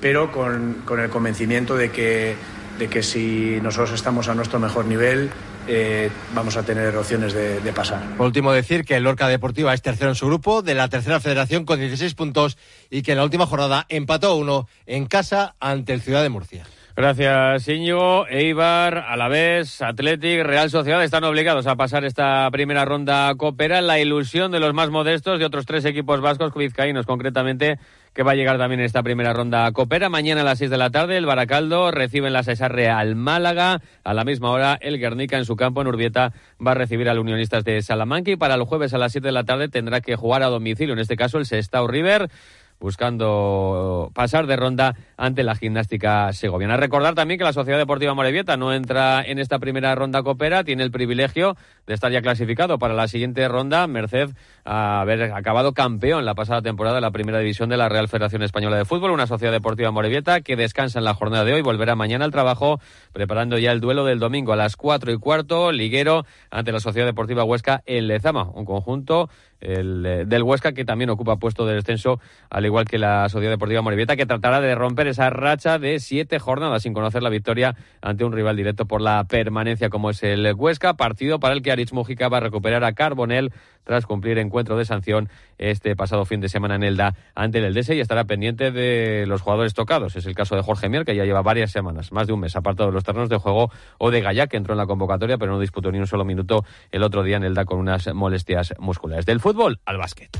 pero 0.00 0.30
con, 0.30 0.82
el 0.98 1.10
convencimiento 1.10 1.76
de 1.76 1.90
que, 1.90 2.34
de 2.80 2.88
que 2.88 3.02
si 3.02 3.60
nosotros 3.62 3.92
estamos 3.92 4.28
a 4.28 4.34
nuestro 4.34 4.58
mejor 4.58 4.86
nivel, 4.86 5.30
eh, 5.68 6.10
vamos 6.34 6.56
a 6.56 6.64
tener 6.64 6.96
opciones 6.96 7.34
de, 7.34 7.60
pasar. 7.74 8.02
Por 8.16 8.26
último, 8.26 8.52
decir 8.52 8.84
que 8.84 8.96
el 8.96 9.04
Lorca 9.04 9.28
Deportiva 9.28 9.74
es 9.74 9.82
tercero 9.82 10.08
en 10.08 10.16
su 10.16 10.26
grupo 10.26 10.62
de 10.62 10.74
la 10.74 10.88
tercera 10.88 11.20
federación 11.20 11.66
con 11.66 11.78
16 11.78 12.14
puntos 12.14 12.56
y 12.88 13.02
que 13.02 13.12
en 13.12 13.18
la 13.18 13.24
última 13.24 13.46
jornada 13.46 13.84
empató 13.90 14.34
uno 14.34 14.66
en 14.86 15.06
casa 15.06 15.54
ante 15.60 15.92
el 15.92 16.00
Ciudad 16.00 16.22
de 16.22 16.30
Murcia. 16.30 16.64
Gracias, 16.96 17.68
Íñigo. 17.68 18.26
Eibar, 18.28 18.98
Alavés, 18.98 19.80
Athletic, 19.82 20.42
Real 20.42 20.70
Sociedad 20.70 21.04
están 21.04 21.24
obligados 21.24 21.66
a 21.66 21.76
pasar 21.76 22.04
esta 22.04 22.50
primera 22.50 22.84
ronda 22.84 23.32
Coopera. 23.36 23.80
La 23.80 24.00
ilusión 24.00 24.50
de 24.50 24.60
los 24.60 24.74
más 24.74 24.90
modestos 24.90 25.38
de 25.38 25.44
otros 25.44 25.66
tres 25.66 25.84
equipos 25.84 26.20
vascos, 26.20 26.52
vizcaínos 26.54 27.06
concretamente, 27.06 27.78
que 28.12 28.22
va 28.22 28.32
a 28.32 28.34
llegar 28.34 28.58
también 28.58 28.80
en 28.80 28.86
esta 28.86 29.02
primera 29.02 29.32
ronda 29.32 29.70
Coopera. 29.72 30.08
Mañana 30.08 30.40
a 30.40 30.44
las 30.44 30.58
6 30.58 30.70
de 30.70 30.76
la 30.76 30.90
tarde, 30.90 31.16
el 31.16 31.26
Baracaldo 31.26 31.90
recibe 31.90 32.26
en 32.26 32.32
la 32.32 32.42
Cesarre 32.42 32.88
al 32.88 33.14
Málaga. 33.14 33.80
A 34.04 34.14
la 34.14 34.24
misma 34.24 34.50
hora, 34.50 34.78
el 34.80 34.98
Guernica 34.98 35.38
en 35.38 35.44
su 35.44 35.56
campo 35.56 35.80
en 35.80 35.86
Urbieta 35.86 36.32
va 36.64 36.72
a 36.72 36.74
recibir 36.74 37.08
al 37.08 37.18
Unionistas 37.18 37.64
de 37.64 37.80
Salamanca. 37.82 38.30
Y 38.30 38.36
para 38.36 38.54
el 38.54 38.64
jueves 38.64 38.94
a 38.94 38.98
las 38.98 39.12
7 39.12 39.28
de 39.28 39.32
la 39.32 39.44
tarde 39.44 39.68
tendrá 39.68 40.00
que 40.00 40.16
jugar 40.16 40.42
a 40.42 40.46
domicilio, 40.46 40.92
en 40.94 41.00
este 41.00 41.16
caso 41.16 41.38
el 41.38 41.46
Sestao 41.46 41.86
River 41.86 42.30
buscando 42.80 44.10
pasar 44.14 44.46
de 44.46 44.56
ronda 44.56 44.96
ante 45.16 45.44
la 45.44 45.54
gimnástica 45.54 46.32
segoviana. 46.32 46.76
Recordar 46.76 47.14
también 47.14 47.38
que 47.38 47.44
la 47.44 47.52
Sociedad 47.52 47.78
Deportiva 47.78 48.14
Morevieta 48.14 48.56
no 48.56 48.72
entra 48.72 49.22
en 49.22 49.38
esta 49.38 49.58
primera 49.58 49.94
ronda 49.94 50.22
coopera, 50.22 50.64
tiene 50.64 50.82
el 50.82 50.90
privilegio 50.90 51.56
de 51.86 51.94
estar 51.94 52.10
ya 52.10 52.22
clasificado 52.22 52.78
para 52.78 52.94
la 52.94 53.06
siguiente 53.06 53.46
ronda, 53.48 53.86
merced 53.86 54.30
a 54.64 55.00
haber 55.00 55.32
acabado 55.32 55.74
campeón 55.74 56.24
la 56.24 56.34
pasada 56.34 56.62
temporada 56.62 56.98
en 56.98 57.02
la 57.02 57.10
primera 57.10 57.38
división 57.38 57.68
de 57.68 57.76
la 57.76 57.88
Real 57.88 58.08
Federación 58.08 58.42
Española 58.42 58.76
de 58.76 58.84
Fútbol, 58.84 59.10
una 59.10 59.26
Sociedad 59.26 59.52
Deportiva 59.52 59.90
Morevieta 59.90 60.40
que 60.40 60.56
descansa 60.56 60.98
en 60.98 61.04
la 61.04 61.14
jornada 61.14 61.44
de 61.44 61.52
hoy, 61.52 61.62
volverá 61.62 61.94
mañana 61.94 62.24
al 62.24 62.30
trabajo, 62.32 62.80
preparando 63.12 63.58
ya 63.58 63.72
el 63.72 63.80
duelo 63.80 64.04
del 64.04 64.18
domingo 64.18 64.52
a 64.52 64.56
las 64.56 64.76
cuatro 64.76 65.12
y 65.12 65.18
cuarto, 65.18 65.70
liguero 65.72 66.24
ante 66.50 66.72
la 66.72 66.80
Sociedad 66.80 67.06
Deportiva 67.06 67.44
Huesca 67.44 67.82
en 67.84 68.06
Lezama, 68.06 68.48
un 68.54 68.64
conjunto 68.64 69.28
el, 69.60 70.04
eh, 70.06 70.24
del 70.26 70.42
Huesca, 70.42 70.72
que 70.72 70.84
también 70.84 71.10
ocupa 71.10 71.36
puesto 71.36 71.66
de 71.66 71.74
descenso, 71.74 72.20
al 72.48 72.64
igual 72.66 72.84
que 72.84 72.98
la 72.98 73.28
Sociedad 73.28 73.52
Deportiva 73.52 73.82
Morevieta, 73.82 74.16
que 74.16 74.26
tratará 74.26 74.60
de 74.60 74.74
romper 74.74 75.06
esa 75.06 75.30
racha 75.30 75.78
de 75.78 75.98
siete 76.00 76.38
jornadas 76.38 76.82
sin 76.82 76.94
conocer 76.94 77.22
la 77.22 77.30
victoria 77.30 77.76
ante 78.00 78.24
un 78.24 78.32
rival 78.32 78.56
directo 78.56 78.86
por 78.86 79.00
la 79.00 79.24
permanencia 79.24 79.90
como 79.90 80.10
es 80.10 80.22
el 80.22 80.52
Huesca, 80.54 80.94
partido 80.94 81.40
para 81.40 81.54
el 81.54 81.62
que 81.62 81.72
Aritz 81.72 81.92
Mujica 81.92 82.28
va 82.28 82.38
a 82.38 82.40
recuperar 82.40 82.84
a 82.84 82.92
Carbonel 82.92 83.52
tras 83.84 84.06
cumplir 84.06 84.38
encuentro 84.38 84.76
de 84.76 84.84
sanción 84.84 85.28
este 85.58 85.96
pasado 85.96 86.24
fin 86.24 86.40
de 86.40 86.48
semana 86.48 86.76
en 86.76 86.84
Elda 86.84 87.14
ante 87.34 87.58
el 87.58 87.64
Eldese 87.64 87.94
y 87.96 88.00
estará 88.00 88.24
pendiente 88.24 88.70
de 88.70 89.26
los 89.26 89.42
jugadores 89.42 89.74
tocados. 89.74 90.16
Es 90.16 90.26
el 90.26 90.34
caso 90.34 90.56
de 90.56 90.62
Jorge 90.62 90.88
Mier, 90.88 91.04
que 91.04 91.16
ya 91.16 91.24
lleva 91.24 91.42
varias 91.42 91.70
semanas, 91.70 92.12
más 92.12 92.26
de 92.26 92.32
un 92.32 92.40
mes 92.40 92.56
apartado 92.56 92.90
de 92.90 92.94
los 92.94 93.04
terrenos 93.04 93.28
de 93.28 93.36
juego, 93.36 93.70
o 93.98 94.10
de 94.10 94.20
Gaya, 94.20 94.46
que 94.46 94.56
entró 94.56 94.74
en 94.74 94.78
la 94.78 94.86
convocatoria 94.86 95.38
pero 95.38 95.52
no 95.52 95.60
disputó 95.60 95.90
ni 95.90 95.98
un 95.98 96.06
solo 96.06 96.24
minuto 96.24 96.64
el 96.90 97.02
otro 97.02 97.22
día 97.22 97.36
en 97.36 97.44
Elda 97.44 97.64
con 97.64 97.78
unas 97.78 98.12
molestias 98.14 98.74
musculares. 98.78 99.26
Del 99.26 99.40
fútbol 99.40 99.80
al 99.84 99.98
básquet. 99.98 100.30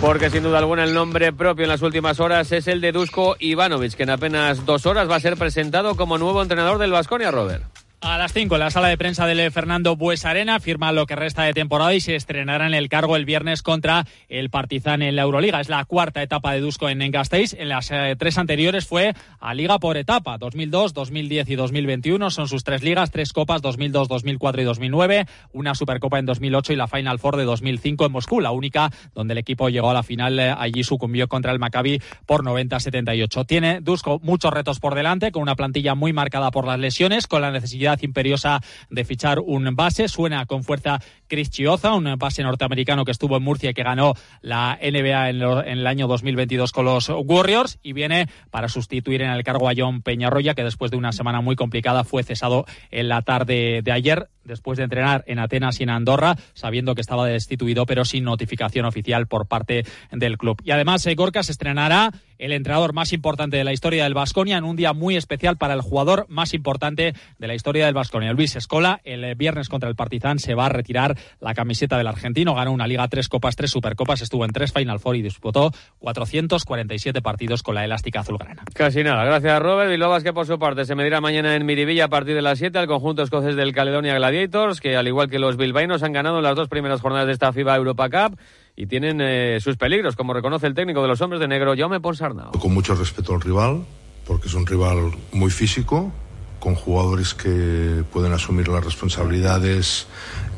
Porque 0.00 0.30
sin 0.30 0.42
duda 0.42 0.58
alguna 0.58 0.84
el 0.84 0.94
nombre 0.94 1.30
propio 1.32 1.64
en 1.64 1.68
las 1.68 1.82
últimas 1.82 2.20
horas 2.20 2.50
es 2.52 2.68
el 2.68 2.80
de 2.80 2.90
Dusko 2.90 3.36
Ivanovic, 3.38 3.94
que 3.94 4.04
en 4.04 4.10
apenas 4.10 4.64
dos 4.64 4.86
horas 4.86 5.10
va 5.10 5.16
a 5.16 5.20
ser 5.20 5.36
presentado 5.36 5.94
como 5.94 6.16
nuevo 6.16 6.40
entrenador 6.40 6.78
del 6.78 6.90
Vasconia, 6.90 7.30
Robert. 7.30 7.64
A 8.02 8.16
las 8.16 8.32
5 8.32 8.54
en 8.54 8.60
la 8.60 8.70
sala 8.70 8.88
de 8.88 8.96
prensa 8.96 9.26
del 9.26 9.50
Fernando 9.50 9.94
Buesarena 9.94 10.58
firma 10.58 10.90
lo 10.90 11.04
que 11.04 11.16
resta 11.16 11.42
de 11.42 11.52
temporada 11.52 11.92
y 11.92 12.00
se 12.00 12.16
estrenará 12.16 12.66
en 12.66 12.72
el 12.72 12.88
cargo 12.88 13.14
el 13.14 13.26
viernes 13.26 13.62
contra 13.62 14.06
el 14.30 14.48
Partizan 14.48 15.02
en 15.02 15.16
la 15.16 15.22
Euroliga. 15.22 15.60
Es 15.60 15.68
la 15.68 15.84
cuarta 15.84 16.22
etapa 16.22 16.54
de 16.54 16.60
Dusko 16.60 16.88
en 16.88 17.10
Gasteiz. 17.10 17.52
En 17.52 17.68
las 17.68 17.90
eh, 17.90 18.16
tres 18.18 18.38
anteriores 18.38 18.86
fue 18.86 19.12
a 19.38 19.52
liga 19.52 19.78
por 19.78 19.98
etapa. 19.98 20.38
2002, 20.38 20.94
2010 20.94 21.50
y 21.50 21.56
2021 21.56 22.30
son 22.30 22.48
sus 22.48 22.64
tres 22.64 22.82
ligas, 22.82 23.10
tres 23.10 23.34
copas 23.34 23.60
2002, 23.60 24.08
2004 24.08 24.62
y 24.62 24.64
2009, 24.64 25.26
una 25.52 25.74
Supercopa 25.74 26.18
en 26.18 26.24
2008 26.24 26.72
y 26.72 26.76
la 26.76 26.88
Final 26.88 27.18
Four 27.18 27.36
de 27.36 27.44
2005 27.44 28.06
en 28.06 28.12
Moscú, 28.12 28.40
la 28.40 28.50
única 28.50 28.90
donde 29.14 29.32
el 29.32 29.38
equipo 29.38 29.68
llegó 29.68 29.90
a 29.90 29.94
la 29.94 30.02
final. 30.02 30.40
Eh, 30.40 30.54
allí 30.56 30.84
sucumbió 30.84 31.28
contra 31.28 31.52
el 31.52 31.58
Maccabi 31.58 32.00
por 32.24 32.44
90-78. 32.44 33.44
Tiene 33.46 33.82
Dusko 33.82 34.20
muchos 34.22 34.54
retos 34.54 34.80
por 34.80 34.94
delante 34.94 35.32
con 35.32 35.42
una 35.42 35.54
plantilla 35.54 35.94
muy 35.94 36.14
marcada 36.14 36.50
por 36.50 36.66
las 36.66 36.78
lesiones, 36.78 37.26
con 37.26 37.42
la 37.42 37.50
necesidad 37.50 37.89
imperiosa 38.00 38.60
de 38.90 39.04
fichar 39.04 39.38
un 39.40 39.74
base. 39.74 40.08
Suena 40.08 40.46
con 40.46 40.64
fuerza 40.64 41.00
Chris 41.30 41.48
Chioza, 41.48 41.94
un 41.94 42.16
base 42.18 42.42
norteamericano 42.42 43.04
que 43.04 43.12
estuvo 43.12 43.36
en 43.36 43.44
Murcia 43.44 43.70
y 43.70 43.74
que 43.74 43.84
ganó 43.84 44.14
la 44.42 44.78
NBA 44.82 45.30
en, 45.30 45.40
el 45.78 45.86
año 45.86 46.08
2022 46.08 46.72
con 46.72 46.84
los 46.84 47.08
Warriors 47.08 47.78
y 47.82 47.92
viene 47.92 48.28
para 48.50 48.68
sustituir 48.68 49.22
en 49.22 49.30
el 49.30 49.44
cargo 49.44 49.68
a 49.68 49.72
John 49.76 50.02
Peñarroya, 50.02 50.54
que 50.54 50.64
después 50.64 50.90
de 50.90 50.96
una 50.96 51.12
semana 51.12 51.40
muy 51.40 51.54
complicada 51.54 52.02
fue 52.02 52.24
cesado 52.24 52.66
en 52.90 53.08
la 53.08 53.22
tarde 53.22 53.80
de 53.82 53.92
ayer 53.92 54.28
después 54.44 54.78
de 54.78 54.84
entrenar 54.84 55.24
en 55.26 55.38
Atenas 55.38 55.80
y 55.80 55.84
en 55.84 55.90
Andorra, 55.90 56.36
sabiendo 56.54 56.94
que 56.94 57.00
estaba 57.00 57.26
destituido, 57.26 57.86
pero 57.86 58.04
sin 58.04 58.24
notificación 58.24 58.84
oficial 58.84 59.26
por 59.26 59.46
parte 59.46 59.84
del 60.10 60.38
club. 60.38 60.60
Y 60.64 60.72
además, 60.72 61.06
eh, 61.06 61.14
Gorka 61.14 61.42
se 61.42 61.52
estrenará 61.52 62.12
el 62.38 62.52
entrenador 62.52 62.94
más 62.94 63.12
importante 63.12 63.58
de 63.58 63.64
la 63.64 63.72
historia 63.72 64.04
del 64.04 64.14
Vasconia 64.14 64.56
en 64.56 64.64
un 64.64 64.76
día 64.76 64.92
muy 64.92 65.16
especial 65.16 65.58
para 65.58 65.74
el 65.74 65.82
jugador 65.82 66.26
más 66.28 66.54
importante 66.54 67.14
de 67.38 67.46
la 67.46 67.54
historia 67.54 67.84
del 67.84 67.94
Vasconia, 67.94 68.32
Luis 68.32 68.56
Escola. 68.56 69.00
El 69.04 69.34
viernes 69.34 69.68
contra 69.68 69.88
el 69.88 69.94
Partizan 69.94 70.38
se 70.38 70.54
va 70.54 70.66
a 70.66 70.70
retirar 70.70 71.16
la 71.40 71.54
camiseta 71.54 71.96
del 71.96 72.06
argentino. 72.06 72.54
Ganó 72.54 72.72
una 72.72 72.86
Liga, 72.86 73.06
tres 73.08 73.28
Copas, 73.28 73.56
tres 73.56 73.70
Supercopas, 73.70 74.22
estuvo 74.22 74.44
en 74.44 74.52
tres 74.52 74.72
Final 74.72 75.00
Four 75.00 75.16
y 75.16 75.22
disputó 75.22 75.72
447 75.98 77.22
partidos 77.22 77.62
con 77.62 77.74
la 77.74 77.84
elástica 77.84 78.20
azulgrana. 78.20 78.64
Casi 78.74 79.02
nada. 79.02 79.24
Gracias, 79.24 79.60
Robert. 79.60 79.92
Y 79.92 79.96
Lobas, 79.96 80.22
que 80.22 80.32
por 80.32 80.46
su 80.46 80.58
parte 80.58 80.84
se 80.84 80.94
medirá 80.94 81.20
mañana 81.20 81.54
en 81.56 81.66
Miribilla 81.66 82.06
a 82.06 82.08
partir 82.08 82.34
de 82.34 82.42
las 82.42 82.58
7 82.58 82.78
al 82.78 82.86
conjunto 82.86 83.22
escocés 83.22 83.56
del 83.56 83.72
Caledonia 83.72 84.14
Gladiators, 84.14 84.80
que 84.80 84.96
al 84.96 85.06
igual 85.08 85.30
que 85.30 85.38
los 85.38 85.56
bilbaínos 85.56 86.02
han 86.02 86.12
ganado 86.12 86.40
las 86.40 86.56
dos 86.56 86.68
primeras 86.68 87.00
jornadas 87.00 87.26
de 87.26 87.32
esta 87.32 87.52
FIBA 87.52 87.76
Europa 87.76 88.08
Cup 88.08 88.38
y 88.76 88.86
tienen 88.86 89.20
eh, 89.20 89.58
sus 89.60 89.76
peligros, 89.76 90.16
como 90.16 90.32
reconoce 90.32 90.66
el 90.66 90.74
técnico 90.74 91.02
de 91.02 91.08
los 91.08 91.20
hombres 91.20 91.40
de 91.40 91.48
negro, 91.48 91.74
Jaume 91.76 92.00
Ponsarnau. 92.00 92.52
Con 92.52 92.72
mucho 92.72 92.94
respeto 92.94 93.34
al 93.34 93.40
rival, 93.40 93.84
porque 94.26 94.48
es 94.48 94.54
un 94.54 94.66
rival 94.66 95.12
muy 95.32 95.50
físico, 95.50 96.12
con 96.58 96.74
jugadores 96.74 97.34
que 97.34 98.04
pueden 98.12 98.32
asumir 98.32 98.68
las 98.68 98.84
responsabilidades 98.84 100.06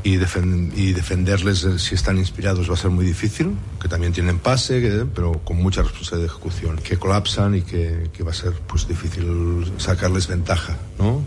y, 0.05 0.15
y, 0.15 0.93
defenderles 0.93 1.67
si 1.79 1.95
están 1.95 2.19
inspirados 2.19 2.69
va 2.69 2.75
a 2.75 2.77
ser 2.77 2.91
muy 2.91 3.05
difícil, 3.05 3.57
que 3.81 3.89
también 3.89 4.13
tienen 4.13 4.39
pase, 4.39 5.07
pero 5.15 5.33
con 5.45 5.57
mucha 5.59 5.83
responsabilidad 5.83 6.29
de 6.29 6.35
ejecución, 6.35 6.77
que 6.77 6.97
colapsan 6.97 7.55
y 7.55 7.63
que, 7.63 8.11
que, 8.13 8.23
va 8.23 8.33
a 8.33 8.35
ser 8.35 8.53
pues 8.67 8.89
difícil 8.89 9.73
sacarles 9.79 10.27
ventaja, 10.27 10.77
¿no? 10.99 11.23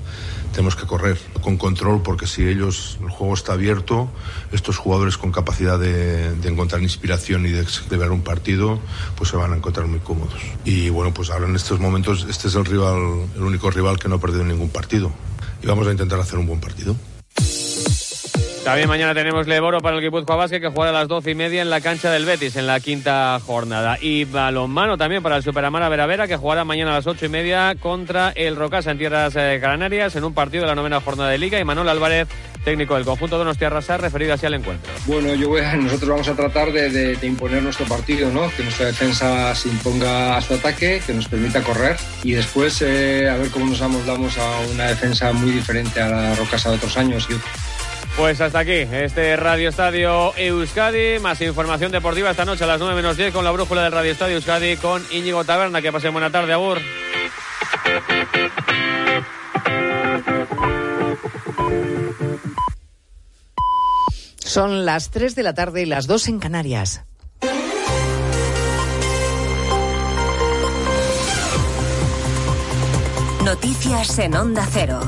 Tenemos 0.51 0.75
que 0.75 0.85
correr 0.85 1.17
con 1.41 1.57
control 1.57 2.01
porque 2.01 2.27
si 2.27 2.47
ellos, 2.47 2.97
el 3.01 3.09
juego 3.09 3.33
está 3.33 3.53
abierto, 3.53 4.09
estos 4.51 4.77
jugadores 4.77 5.17
con 5.17 5.31
capacidad 5.31 5.77
de, 5.77 6.33
de 6.33 6.49
encontrar 6.49 6.81
inspiración 6.81 7.45
y 7.45 7.49
de, 7.49 7.65
de, 7.89 7.97
ver 7.97 8.11
un 8.11 8.21
partido, 8.21 8.79
pues 9.17 9.29
se 9.29 9.37
van 9.37 9.53
a 9.53 9.57
encontrar 9.57 9.87
muy 9.87 9.99
cómodos. 9.99 10.39
Y 10.63 10.89
bueno, 10.89 11.13
pues 11.13 11.29
ahora 11.29 11.47
en 11.47 11.55
estos 11.55 11.79
momentos 11.79 12.25
este 12.29 12.47
es 12.47 12.55
el 12.55 12.65
rival, 12.65 13.27
el 13.35 13.41
único 13.41 13.69
rival 13.69 13.99
que 13.99 14.07
no 14.07 14.15
ha 14.15 14.19
perdido 14.19 14.45
ningún 14.45 14.69
partido. 14.69 15.11
Y 15.61 15.67
vamos 15.67 15.87
a 15.87 15.91
intentar 15.91 16.19
hacer 16.19 16.39
un 16.39 16.47
buen 16.47 16.59
partido. 16.59 16.95
También 18.65 18.89
mañana 18.89 19.13
tenemos 19.13 19.45
Leboro 19.45 19.79
para 19.79 19.95
el 19.95 20.01
Guipúzcoa 20.01 20.37
Basket 20.37 20.59
que 20.59 20.69
jugará 20.69 20.89
a 20.89 20.93
las 21.01 21.07
doce 21.07 21.29
y 21.29 21.35
media 21.35 21.61
en 21.61 21.69
la 21.69 21.81
cancha 21.81 22.11
del 22.11 22.25
Betis 22.25 22.55
en 22.55 22.65
la 22.65 22.79
quinta 22.79 23.39
jornada. 23.45 23.99
Y 24.01 24.25
balonmano 24.25 24.97
también 24.97 25.21
para 25.21 25.37
el 25.37 25.43
Superamara 25.43 25.87
Veravera 25.87 26.27
que 26.27 26.35
jugará 26.35 26.65
mañana 26.65 26.89
a 26.89 26.95
las 26.95 27.05
ocho 27.05 27.27
y 27.27 27.29
media 27.29 27.75
contra 27.79 28.31
el 28.31 28.55
Rocasa 28.55 28.89
en 28.89 28.97
tierras 28.97 29.35
eh, 29.35 29.59
canarias 29.61 30.15
en 30.15 30.23
un 30.23 30.33
partido 30.33 30.63
de 30.63 30.69
la 30.69 30.73
novena 30.73 30.99
jornada 30.99 31.29
de 31.29 31.37
Liga. 31.37 31.59
Y 31.59 31.63
Manuel 31.63 31.89
Álvarez, 31.89 32.27
técnico 32.63 32.95
del 32.95 33.05
conjunto 33.05 33.37
de 33.37 33.69
Rasar, 33.69 34.01
referido 34.01 34.33
así 34.33 34.47
al 34.47 34.55
encuentro. 34.55 34.91
Bueno, 35.05 35.35
yo 35.35 35.49
voy 35.49 35.61
a, 35.61 35.75
nosotros 35.75 36.09
vamos 36.09 36.27
a 36.27 36.33
tratar 36.33 36.71
de, 36.71 37.19
imponer 37.21 37.61
nuestro 37.61 37.85
partido, 37.85 38.31
¿no? 38.31 38.49
Que 38.57 38.63
nuestra 38.63 38.87
defensa 38.87 39.53
se 39.53 39.69
imponga 39.69 40.37
a 40.37 40.41
su 40.41 40.55
ataque, 40.55 41.03
que 41.05 41.13
nos 41.13 41.27
permita 41.27 41.61
correr 41.61 41.97
y 42.23 42.31
después 42.31 42.81
eh, 42.81 43.29
a 43.29 43.37
ver 43.37 43.51
cómo 43.51 43.67
nos 43.67 43.81
amoldamos 43.83 44.39
a 44.39 44.59
una 44.73 44.85
defensa 44.85 45.31
muy 45.33 45.51
diferente 45.51 46.01
a 46.01 46.09
la 46.09 46.33
Rocasa 46.33 46.71
de 46.71 46.77
otros 46.77 46.97
años. 46.97 47.27
Pues 48.17 48.39
hasta 48.39 48.59
aquí, 48.59 48.71
este 48.71 49.35
Radio 49.35 49.67
Estadio 49.69 50.33
Euskadi. 50.37 51.19
Más 51.19 51.41
información 51.41 51.91
deportiva 51.91 52.31
esta 52.31 52.45
noche 52.45 52.63
a 52.63 52.67
las 52.67 52.79
9 52.79 52.95
menos 52.95 53.17
10 53.17 53.33
con 53.33 53.43
la 53.43 53.51
brújula 53.51 53.83
del 53.83 53.91
Radio 53.91 54.11
Estadio 54.13 54.37
Euskadi 54.37 54.77
con 54.77 55.03
Íñigo 55.11 55.43
Taberna. 55.43 55.81
Que 55.81 55.91
pasen 55.91 56.13
buena 56.13 56.31
tarde, 56.31 56.53
Agur. 56.53 56.79
Son 64.39 64.85
las 64.85 65.11
3 65.11 65.35
de 65.35 65.43
la 65.43 65.53
tarde 65.53 65.81
y 65.81 65.85
las 65.85 66.07
2 66.07 66.29
en 66.29 66.39
Canarias. 66.39 67.03
Noticias 73.43 74.17
en 74.19 74.35
Onda 74.35 74.65
Cero. 74.71 75.01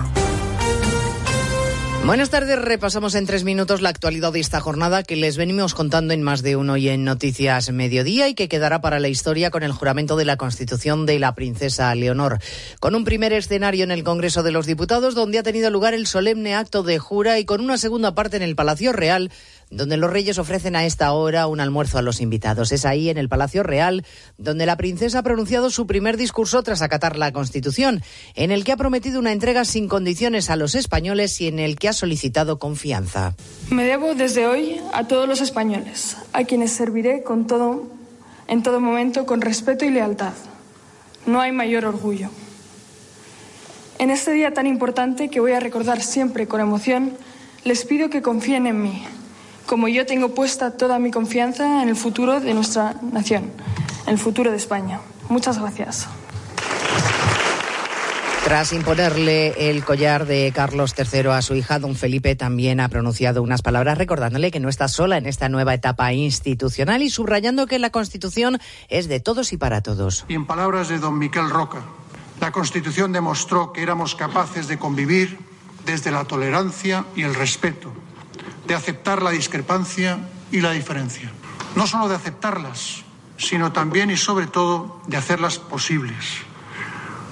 Buenas 2.07 2.29
tardes, 2.29 2.57
repasamos 2.57 3.15
en 3.15 3.25
tres 3.25 3.43
minutos 3.43 3.81
la 3.81 3.89
actualidad 3.89 4.31
de 4.31 4.39
esta 4.39 4.61
jornada 4.61 5.03
que 5.03 5.17
les 5.17 5.35
venimos 5.35 5.73
contando 5.73 6.13
en 6.13 6.23
más 6.23 6.41
de 6.41 6.55
uno 6.55 6.77
y 6.77 6.87
en 6.87 7.03
Noticias 7.03 7.69
Mediodía 7.69 8.29
y 8.29 8.33
que 8.33 8.47
quedará 8.47 8.79
para 8.79 9.01
la 9.01 9.09
historia 9.09 9.51
con 9.51 9.61
el 9.61 9.73
juramento 9.73 10.15
de 10.15 10.23
la 10.23 10.37
Constitución 10.37 11.05
de 11.05 11.19
la 11.19 11.35
princesa 11.35 11.93
Leonor. 11.95 12.39
Con 12.79 12.95
un 12.95 13.03
primer 13.03 13.33
escenario 13.33 13.83
en 13.83 13.91
el 13.91 14.05
Congreso 14.05 14.41
de 14.41 14.53
los 14.53 14.65
Diputados 14.65 15.15
donde 15.15 15.37
ha 15.37 15.43
tenido 15.43 15.69
lugar 15.69 15.93
el 15.93 16.07
solemne 16.07 16.55
acto 16.55 16.81
de 16.81 16.97
jura 16.97 17.39
y 17.39 17.45
con 17.45 17.59
una 17.59 17.77
segunda 17.77 18.15
parte 18.15 18.37
en 18.37 18.43
el 18.43 18.55
Palacio 18.55 18.93
Real 18.93 19.29
donde 19.69 19.97
los 19.97 20.11
reyes 20.11 20.37
ofrecen 20.37 20.75
a 20.75 20.85
esta 20.85 21.11
hora 21.11 21.47
un 21.47 21.59
almuerzo 21.59 21.97
a 21.97 22.01
los 22.01 22.21
invitados. 22.21 22.71
Es 22.71 22.85
ahí, 22.85 23.09
en 23.09 23.17
el 23.17 23.29
Palacio 23.29 23.63
Real, 23.63 24.05
donde 24.37 24.65
la 24.65 24.77
princesa 24.77 25.19
ha 25.19 25.23
pronunciado 25.23 25.69
su 25.69 25.87
primer 25.87 26.17
discurso 26.17 26.63
tras 26.63 26.81
acatar 26.81 27.17
la 27.17 27.33
Constitución, 27.33 28.01
en 28.35 28.51
el 28.51 28.63
que 28.63 28.71
ha 28.71 28.77
prometido 28.77 29.19
una 29.19 29.31
entrega 29.31 29.65
sin 29.65 29.87
condiciones 29.87 30.49
a 30.49 30.55
los 30.55 30.75
españoles 30.75 31.39
y 31.41 31.47
en 31.47 31.59
el 31.59 31.77
que 31.77 31.89
ha 31.89 31.93
solicitado 31.93 32.59
confianza. 32.59 33.35
Me 33.69 33.83
debo 33.83 34.15
desde 34.15 34.47
hoy 34.47 34.79
a 34.93 35.07
todos 35.07 35.27
los 35.27 35.41
españoles, 35.41 36.17
a 36.33 36.45
quienes 36.45 36.71
serviré 36.71 37.23
con 37.23 37.47
todo, 37.47 37.87
en 38.47 38.63
todo 38.63 38.79
momento 38.79 39.25
con 39.25 39.41
respeto 39.41 39.85
y 39.85 39.89
lealtad. 39.89 40.33
No 41.25 41.41
hay 41.41 41.51
mayor 41.51 41.85
orgullo. 41.85 42.29
En 43.99 44.11
este 44.11 44.31
día 44.31 44.53
tan 44.53 44.67
importante 44.67 45.29
que 45.29 45.39
voy 45.39 45.53
a 45.53 45.59
recordar 45.59 46.01
siempre 46.01 46.47
con 46.47 46.61
emoción, 46.61 47.17
les 47.65 47.83
pido 47.83 48.09
que 48.09 48.21
confíen 48.21 48.67
en 48.67 48.81
mí 48.81 49.03
como 49.67 49.87
yo 49.87 50.05
tengo 50.05 50.33
puesta 50.33 50.71
toda 50.71 50.97
mi 50.97 51.11
confianza 51.11 51.83
en 51.83 51.89
el 51.89 51.95
futuro 51.95 52.39
de 52.39 52.53
nuestra 52.53 52.95
nación, 53.11 53.51
en 54.07 54.13
el 54.13 54.17
futuro 54.17 54.49
de 54.49 54.57
España. 54.57 54.99
Muchas 55.29 55.59
gracias. 55.59 56.07
Tras 58.45 58.71
imponerle 58.71 59.69
el 59.69 59.83
collar 59.83 60.25
de 60.25 60.53
Carlos 60.55 60.95
III 60.97 61.31
a 61.31 61.41
su 61.41 61.53
hija, 61.53 61.79
don 61.79 61.95
Felipe 61.95 62.33
también 62.37 62.79
ha 62.79 62.87
pronunciado 62.87 63.43
unas 63.43 63.61
palabras 63.61 63.97
recordándole 63.97 64.51
que 64.51 64.61
no 64.61 64.69
está 64.69 64.87
sola 64.87 65.17
en 65.17 65.25
esta 65.25 65.49
nueva 65.49 65.73
etapa 65.73 66.13
institucional 66.13 67.01
y 67.01 67.09
subrayando 67.09 67.67
que 67.67 67.77
la 67.77 67.89
Constitución 67.89 68.59
es 68.87 69.09
de 69.09 69.19
todos 69.19 69.51
y 69.51 69.57
para 69.57 69.81
todos. 69.81 70.23
Y 70.29 70.35
en 70.35 70.45
palabras 70.45 70.87
de 70.87 70.97
don 70.97 71.19
Miquel 71.19 71.49
Roca, 71.49 71.81
la 72.39 72.53
Constitución 72.53 73.11
demostró 73.11 73.73
que 73.73 73.83
éramos 73.83 74.15
capaces 74.15 74.69
de 74.69 74.79
convivir 74.79 75.37
desde 75.85 76.11
la 76.11 76.23
tolerancia 76.23 77.03
y 77.17 77.23
el 77.23 77.35
respeto 77.35 77.91
de 78.67 78.75
aceptar 78.75 79.21
la 79.21 79.31
discrepancia 79.31 80.19
y 80.51 80.59
la 80.61 80.71
diferencia. 80.71 81.31
No 81.75 81.87
solo 81.87 82.07
de 82.07 82.15
aceptarlas, 82.15 83.03
sino 83.37 83.71
también 83.71 84.11
y 84.11 84.17
sobre 84.17 84.47
todo 84.47 85.01
de 85.07 85.17
hacerlas 85.17 85.57
posibles. 85.57 86.39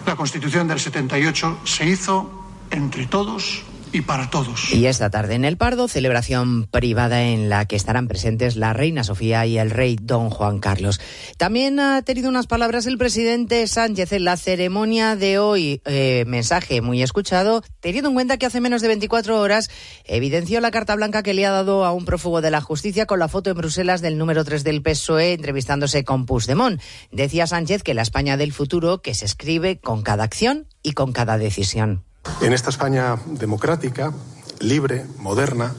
La 0.05 0.15
Constitución 0.15 0.67
del 0.67 0.79
78 0.79 1.59
se 1.63 1.85
hizo 1.87 2.45
entre 2.71 3.07
todos 3.07 3.63
y 3.95 4.01
para 4.01 4.29
todos. 4.29 4.73
Y 4.73 4.87
esta 4.87 5.09
tarde 5.09 5.35
en 5.35 5.45
el 5.45 5.57
Pardo, 5.57 5.87
celebración 5.87 6.67
privada 6.67 7.23
en 7.23 7.49
la 7.49 7.65
que 7.65 7.75
estarán 7.75 8.07
presentes 8.07 8.57
la 8.57 8.73
reina 8.73 9.03
Sofía 9.03 9.45
y 9.45 9.57
el 9.57 9.71
rey 9.71 9.97
don 10.01 10.29
Juan 10.29 10.59
Carlos. 10.59 10.99
También 11.37 11.79
ha 11.79 12.01
tenido 12.01 12.29
unas 12.29 12.47
palabras 12.47 12.85
el 12.87 12.97
presidente 12.97 13.65
Sánchez 13.67 14.11
en 14.11 14.25
la 14.25 14.37
ceremonia 14.37 15.15
de 15.15 15.39
hoy, 15.39 15.81
eh, 15.85 16.25
mensaje 16.27 16.81
muy 16.81 17.01
escuchado, 17.01 17.63
teniendo 17.79 18.09
en 18.09 18.15
cuenta 18.15 18.37
que 18.37 18.45
hace 18.45 18.61
menos 18.61 18.81
de 18.81 18.89
24 18.89 19.39
horas 19.39 19.69
evidenció 20.03 20.59
la 20.59 20.71
carta 20.71 20.95
blanca 20.95 21.23
que 21.23 21.33
le 21.33 21.45
ha 21.45 21.51
dado 21.51 21.85
a 21.85 21.93
un 21.93 22.05
prófugo 22.05 22.41
de 22.41 22.51
la 22.51 22.61
justicia 22.61 23.05
con 23.05 23.19
la 23.19 23.27
foto 23.27 23.49
en 23.49 23.57
Bruselas 23.57 24.01
del 24.01 24.17
número 24.17 24.43
3 24.43 24.63
del 24.63 24.81
PSOE 24.81 25.33
entrevistándose 25.33 26.03
con 26.03 26.25
Puigdemont. 26.25 26.81
Decía 27.11 27.47
Sánchez 27.47 27.83
que 27.83 27.93
la 27.93 28.01
España 28.01 28.37
del 28.37 28.51
futuro 28.51 29.01
que 29.01 29.13
se 29.13 29.25
escribe 29.25 29.79
con 29.79 30.01
cada 30.01 30.23
acción 30.23 30.67
y 30.83 30.91
con 30.91 31.13
cada 31.13 31.37
decisión. 31.37 32.04
En 32.41 32.53
esta 32.53 32.69
España 32.69 33.17
democrática, 33.25 34.13
libre, 34.59 35.05
moderna, 35.19 35.73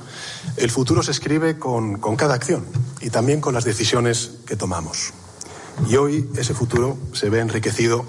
el 0.57 0.71
futuro 0.71 1.03
se 1.03 1.11
escribe 1.11 1.59
con, 1.59 1.99
con, 1.99 2.17
cada 2.17 2.35
acción 2.35 2.65
y 3.01 3.11
también 3.11 3.41
con 3.41 3.55
las 3.55 3.65
decisiones 3.65 4.33
que 4.47 4.57
tomamos. 4.57 5.13
Y 5.89 5.97
hoy 5.97 6.29
ese 6.37 6.55
futuro 6.55 6.97
se 7.13 7.29
ve 7.29 7.41
enriquecido 7.41 8.07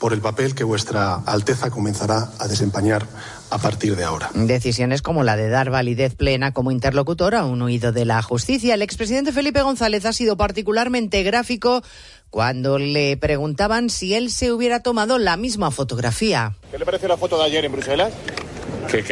por 0.00 0.14
el 0.14 0.20
papel 0.22 0.54
que 0.54 0.64
vuestra 0.64 1.14
Alteza 1.14 1.70
comenzará 1.70 2.30
a 2.38 2.48
desempeñar 2.48 3.06
a 3.50 3.58
partir 3.58 3.96
de 3.96 4.04
ahora. 4.04 4.30
Decisiones 4.34 5.02
como 5.02 5.24
la 5.24 5.36
de 5.36 5.50
dar 5.50 5.70
validez 5.70 6.14
plena 6.14 6.52
como 6.52 6.70
interlocutor 6.70 7.34
a 7.34 7.44
un 7.44 7.60
huido 7.60 7.92
de 7.92 8.06
la 8.06 8.22
justicia. 8.22 8.74
El 8.74 8.82
expresidente 8.82 9.30
Felipe 9.30 9.60
González 9.60 10.06
ha 10.06 10.14
sido 10.14 10.38
particularmente 10.38 11.22
gráfico 11.22 11.82
cuando 12.30 12.78
le 12.78 13.16
preguntaban 13.16 13.90
si 13.90 14.14
él 14.14 14.30
se 14.30 14.52
hubiera 14.52 14.80
tomado 14.80 15.18
la 15.18 15.36
misma 15.36 15.70
fotografía. 15.70 16.54
¿Qué 16.70 16.78
le 16.78 16.84
pareció 16.84 17.08
la 17.08 17.16
foto 17.16 17.38
de 17.38 17.44
ayer 17.44 17.64
en 17.64 17.72
Bruselas? 17.72 18.12
¿Qué, 18.90 19.02
qué? 19.02 19.08